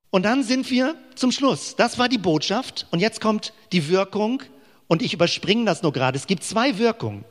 Und 0.09 0.23
dann 0.23 0.43
sind 0.43 0.69
wir 0.69 0.95
zum 1.15 1.31
Schluss. 1.31 1.75
Das 1.75 1.97
war 1.97 2.07
die 2.07 2.19
Botschaft. 2.19 2.85
Und 2.91 2.99
jetzt 2.99 3.19
kommt 3.19 3.51
die 3.71 3.89
Wirkung. 3.89 4.43
Und 4.87 5.01
ich 5.01 5.13
überspringe 5.13 5.65
das 5.65 5.81
nur 5.81 5.91
gerade. 5.91 6.17
Es 6.17 6.27
gibt 6.27 6.43
zwei 6.43 6.77
Wirkungen. 6.77 7.25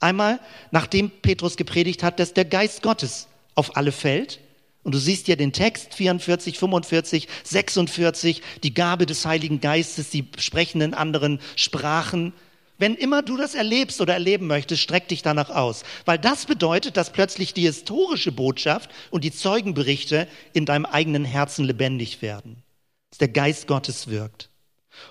Einmal, 0.00 0.40
nachdem 0.70 1.10
Petrus 1.10 1.56
gepredigt 1.56 2.02
hat, 2.02 2.18
dass 2.18 2.34
der 2.34 2.44
Geist 2.44 2.82
Gottes 2.82 3.28
auf 3.54 3.76
alle 3.76 3.92
fällt. 3.92 4.40
Und 4.82 4.94
du 4.94 4.98
siehst 4.98 5.28
ja 5.28 5.36
den 5.36 5.52
Text 5.52 5.94
44, 5.94 6.58
45, 6.58 7.28
46, 7.44 8.42
die 8.62 8.74
Gabe 8.74 9.06
des 9.06 9.26
Heiligen 9.26 9.60
Geistes, 9.60 10.10
die 10.10 10.28
sprechen 10.38 10.80
in 10.80 10.94
anderen 10.94 11.40
Sprachen. 11.56 12.32
Wenn 12.78 12.94
immer 12.94 13.22
du 13.22 13.36
das 13.36 13.54
erlebst 13.54 14.00
oder 14.00 14.14
erleben 14.14 14.46
möchtest, 14.46 14.82
streck 14.82 15.08
dich 15.08 15.22
danach 15.22 15.50
aus. 15.50 15.82
Weil 16.04 16.18
das 16.18 16.46
bedeutet, 16.46 16.96
dass 16.96 17.12
plötzlich 17.12 17.52
die 17.52 17.62
historische 17.62 18.30
Botschaft 18.30 18.90
und 19.10 19.24
die 19.24 19.32
Zeugenberichte 19.32 20.28
in 20.52 20.64
deinem 20.64 20.86
eigenen 20.86 21.24
Herzen 21.24 21.64
lebendig 21.64 22.22
werden. 22.22 22.62
Dass 23.10 23.18
der 23.18 23.28
Geist 23.28 23.66
Gottes 23.66 24.08
wirkt. 24.08 24.48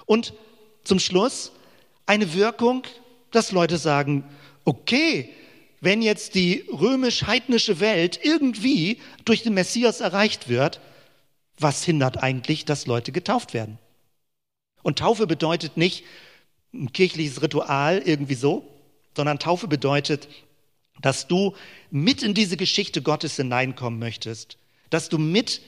Und 0.06 0.34
zum 0.86 1.00
Schluss 1.00 1.52
eine 2.06 2.34
Wirkung, 2.34 2.84
dass 3.32 3.52
Leute 3.52 3.78
sagen, 3.78 4.24
okay, 4.64 5.30
wenn 5.82 6.02
jetzt 6.02 6.36
die 6.36 6.66
römisch-heidnische 6.72 7.82
Welt 7.82 8.20
irgendwie 8.24 9.00
durch 9.26 9.44
den 9.44 9.54
Messias 9.54 10.00
erreicht 10.00 10.48
wird, 10.48 10.80
was 11.60 11.84
hindert 11.84 12.24
eigentlich, 12.24 12.66
dass 12.66 12.88
Leute 12.88 13.12
getauft 13.12 13.54
werden? 13.54 13.78
Und 14.84 15.00
Taufe 15.00 15.28
bedeutet 15.28 15.76
nicht, 15.76 16.06
ein 16.78 16.94
kirchliches 16.94 17.42
Ritual 17.42 18.02
irgendwie 18.06 18.36
so, 18.36 18.68
sondern 19.16 19.40
Taufe 19.40 19.68
bedeutet, 19.68 20.28
dass 21.02 21.28
du 21.28 21.54
mit 21.92 22.24
in 22.24 22.34
diese 22.34 22.58
Geschichte 22.58 23.02
Gottes 23.02 23.36
hineinkommen 23.36 24.00
möchtest, 24.00 24.58
dass 24.90 25.10
du 25.10 25.18
mit 25.18 25.62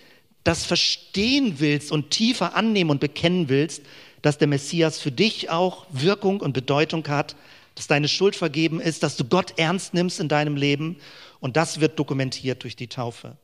das 0.43 0.65
verstehen 0.65 1.59
willst 1.59 1.91
und 1.91 2.11
tiefer 2.11 2.55
annehmen 2.55 2.91
und 2.91 2.99
bekennen 2.99 3.49
willst, 3.49 3.83
dass 4.21 4.37
der 4.37 4.47
Messias 4.47 4.99
für 4.99 5.11
dich 5.11 5.49
auch 5.49 5.85
Wirkung 5.91 6.41
und 6.41 6.53
Bedeutung 6.53 7.07
hat, 7.07 7.35
dass 7.75 7.87
deine 7.87 8.07
Schuld 8.07 8.35
vergeben 8.35 8.79
ist, 8.79 9.03
dass 9.03 9.15
du 9.15 9.25
Gott 9.25 9.53
ernst 9.57 9.93
nimmst 9.93 10.19
in 10.19 10.27
deinem 10.27 10.55
Leben 10.55 10.97
und 11.39 11.57
das 11.57 11.79
wird 11.79 11.99
dokumentiert 11.99 12.63
durch 12.63 12.75
die 12.75 12.87
Taufe. 12.87 13.37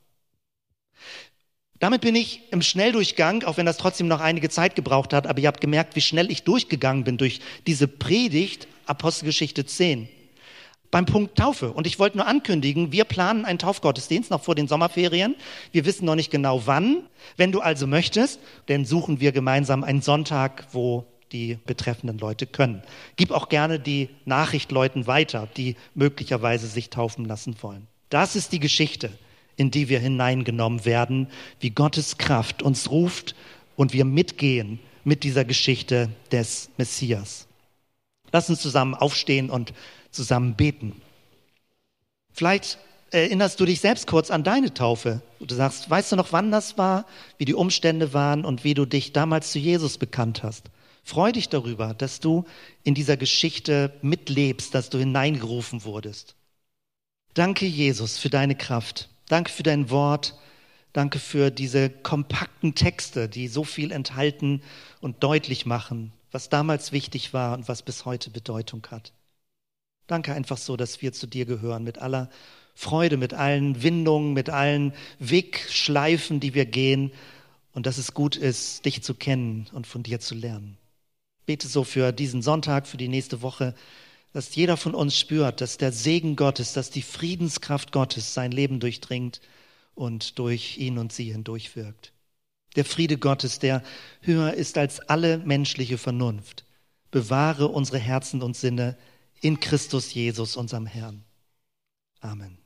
Damit 1.85 2.01
bin 2.01 2.15
ich 2.15 2.41
im 2.49 2.63
Schnelldurchgang, 2.63 3.43
auch 3.43 3.57
wenn 3.57 3.67
das 3.67 3.77
trotzdem 3.77 4.07
noch 4.07 4.19
einige 4.19 4.49
Zeit 4.49 4.75
gebraucht 4.75 5.13
hat, 5.13 5.27
aber 5.27 5.39
ihr 5.39 5.47
habt 5.47 5.61
gemerkt, 5.61 5.95
wie 5.95 6.01
schnell 6.01 6.31
ich 6.31 6.41
durchgegangen 6.41 7.03
bin 7.03 7.17
durch 7.17 7.41
diese 7.67 7.87
Predigt, 7.87 8.67
Apostelgeschichte 8.87 9.67
10. 9.67 10.09
Beim 10.89 11.05
Punkt 11.05 11.37
Taufe. 11.37 11.71
Und 11.71 11.85
ich 11.85 11.99
wollte 11.99 12.17
nur 12.17 12.25
ankündigen, 12.25 12.91
wir 12.91 13.03
planen 13.03 13.45
einen 13.45 13.59
Taufgottesdienst 13.59 14.31
noch 14.31 14.41
vor 14.41 14.55
den 14.55 14.67
Sommerferien. 14.67 15.35
Wir 15.73 15.85
wissen 15.85 16.05
noch 16.05 16.15
nicht 16.15 16.31
genau 16.31 16.63
wann. 16.65 17.03
Wenn 17.37 17.51
du 17.51 17.59
also 17.59 17.85
möchtest, 17.85 18.39
dann 18.65 18.83
suchen 18.85 19.19
wir 19.19 19.31
gemeinsam 19.31 19.83
einen 19.83 20.01
Sonntag, 20.01 20.65
wo 20.71 21.05
die 21.31 21.59
betreffenden 21.67 22.17
Leute 22.17 22.47
können. 22.47 22.81
Gib 23.15 23.29
auch 23.29 23.47
gerne 23.47 23.79
die 23.79 24.09
Nachricht 24.25 24.71
Leuten 24.71 25.05
weiter, 25.05 25.47
die 25.55 25.75
möglicherweise 25.93 26.65
sich 26.65 26.89
taufen 26.89 27.25
lassen 27.25 27.55
wollen. 27.61 27.85
Das 28.09 28.35
ist 28.35 28.53
die 28.53 28.59
Geschichte 28.59 29.11
in 29.57 29.71
die 29.71 29.89
wir 29.89 29.99
hineingenommen 29.99 30.85
werden, 30.85 31.27
wie 31.59 31.69
Gottes 31.69 32.17
Kraft 32.17 32.61
uns 32.61 32.91
ruft 32.91 33.35
und 33.75 33.93
wir 33.93 34.05
mitgehen 34.05 34.79
mit 35.03 35.23
dieser 35.23 35.45
Geschichte 35.45 36.09
des 36.31 36.69
Messias. 36.77 37.47
Lass 38.31 38.49
uns 38.49 38.61
zusammen 38.61 38.95
aufstehen 38.95 39.49
und 39.49 39.73
zusammen 40.11 40.55
beten. 40.55 41.01
Vielleicht 42.33 42.79
erinnerst 43.11 43.59
du 43.59 43.65
dich 43.65 43.79
selbst 43.79 44.07
kurz 44.07 44.29
an 44.29 44.43
deine 44.43 44.73
Taufe. 44.73 45.21
Du 45.39 45.55
sagst, 45.55 45.89
weißt 45.89 46.11
du 46.11 46.15
noch, 46.17 46.33
wann 46.33 46.51
das 46.51 46.77
war, 46.77 47.05
wie 47.37 47.45
die 47.45 47.53
Umstände 47.53 48.13
waren 48.13 48.43
und 48.43 48.63
wie 48.63 48.73
du 48.73 48.85
dich 48.85 49.13
damals 49.13 49.51
zu 49.51 49.59
Jesus 49.59 49.97
bekannt 49.97 50.43
hast. 50.43 50.69
Freu 51.03 51.31
dich 51.31 51.49
darüber, 51.49 51.93
dass 51.93 52.19
du 52.19 52.45
in 52.83 52.95
dieser 52.95 53.15
Geschichte 53.15 53.93
mitlebst, 54.01 54.73
dass 54.73 54.89
du 54.89 54.97
hineingerufen 54.97 55.85
wurdest. 55.85 56.35
Danke, 57.35 57.65
Jesus, 57.65 58.17
für 58.17 58.29
deine 58.29 58.55
Kraft. 58.55 59.09
Danke 59.27 59.51
für 59.51 59.63
dein 59.63 59.89
Wort. 59.89 60.35
Danke 60.93 61.19
für 61.19 61.51
diese 61.51 61.89
kompakten 61.89 62.73
Texte, 62.73 63.27
die 63.27 63.47
so 63.47 63.63
viel 63.63 63.91
enthalten 63.91 64.61
und 65.01 65.23
deutlich 65.23 65.65
machen, 65.65 66.13
was 66.31 66.47
damals 66.47 66.93
wichtig 66.93 67.33
war 67.33 67.57
und 67.57 67.67
was 67.67 67.81
bis 67.81 68.05
heute 68.05 68.29
Bedeutung 68.29 68.85
hat. 68.89 69.11
Danke 70.07 70.33
einfach 70.33 70.57
so, 70.57 70.77
dass 70.77 71.01
wir 71.01 71.11
zu 71.11 71.27
dir 71.27 71.45
gehören 71.45 71.83
mit 71.83 71.97
aller 71.97 72.29
Freude, 72.75 73.17
mit 73.17 73.33
allen 73.33 73.83
Windungen, 73.83 74.33
mit 74.33 74.49
allen 74.49 74.93
Wegschleifen, 75.19 76.39
die 76.39 76.53
wir 76.53 76.65
gehen 76.65 77.11
und 77.73 77.85
dass 77.85 77.97
es 77.97 78.13
gut 78.13 78.35
ist, 78.35 78.85
dich 78.85 79.03
zu 79.03 79.15
kennen 79.15 79.67
und 79.73 79.87
von 79.87 80.03
dir 80.03 80.19
zu 80.19 80.35
lernen. 80.35 80.77
Bete 81.45 81.67
so 81.67 81.83
für 81.83 82.11
diesen 82.11 82.41
Sonntag, 82.41 82.87
für 82.87 82.97
die 82.97 83.07
nächste 83.07 83.41
Woche, 83.41 83.75
dass 84.35 84.53
jeder 84.53 84.75
von 84.75 84.93
uns 84.93 85.17
spürt, 85.17 85.61
dass 85.61 85.77
der 85.77 85.93
Segen 85.93 86.35
Gottes, 86.35 86.73
dass 86.73 86.89
die 86.89 87.03
Friedenskraft 87.03 87.93
Gottes 87.93 88.33
sein 88.33 88.51
Leben 88.51 88.81
durchdringt 88.81 89.39
und 89.93 90.37
durch 90.37 90.77
ihn 90.77 90.97
und 90.97 91.13
sie 91.13 91.31
hindurchwirkt. 91.31 92.11
Der 92.75 92.83
Friede 92.83 93.17
Gottes, 93.17 93.59
der 93.59 93.81
höher 94.19 94.53
ist 94.53 94.77
als 94.77 94.99
alle 94.99 95.37
menschliche 95.37 95.97
Vernunft, 95.97 96.65
bewahre 97.11 97.69
unsere 97.69 97.97
Herzen 97.97 98.43
und 98.43 98.57
Sinne 98.57 98.97
in 99.39 99.61
Christus 99.61 100.13
Jesus, 100.13 100.57
unserem 100.57 100.85
Herrn. 100.85 101.23
Amen. 102.19 102.64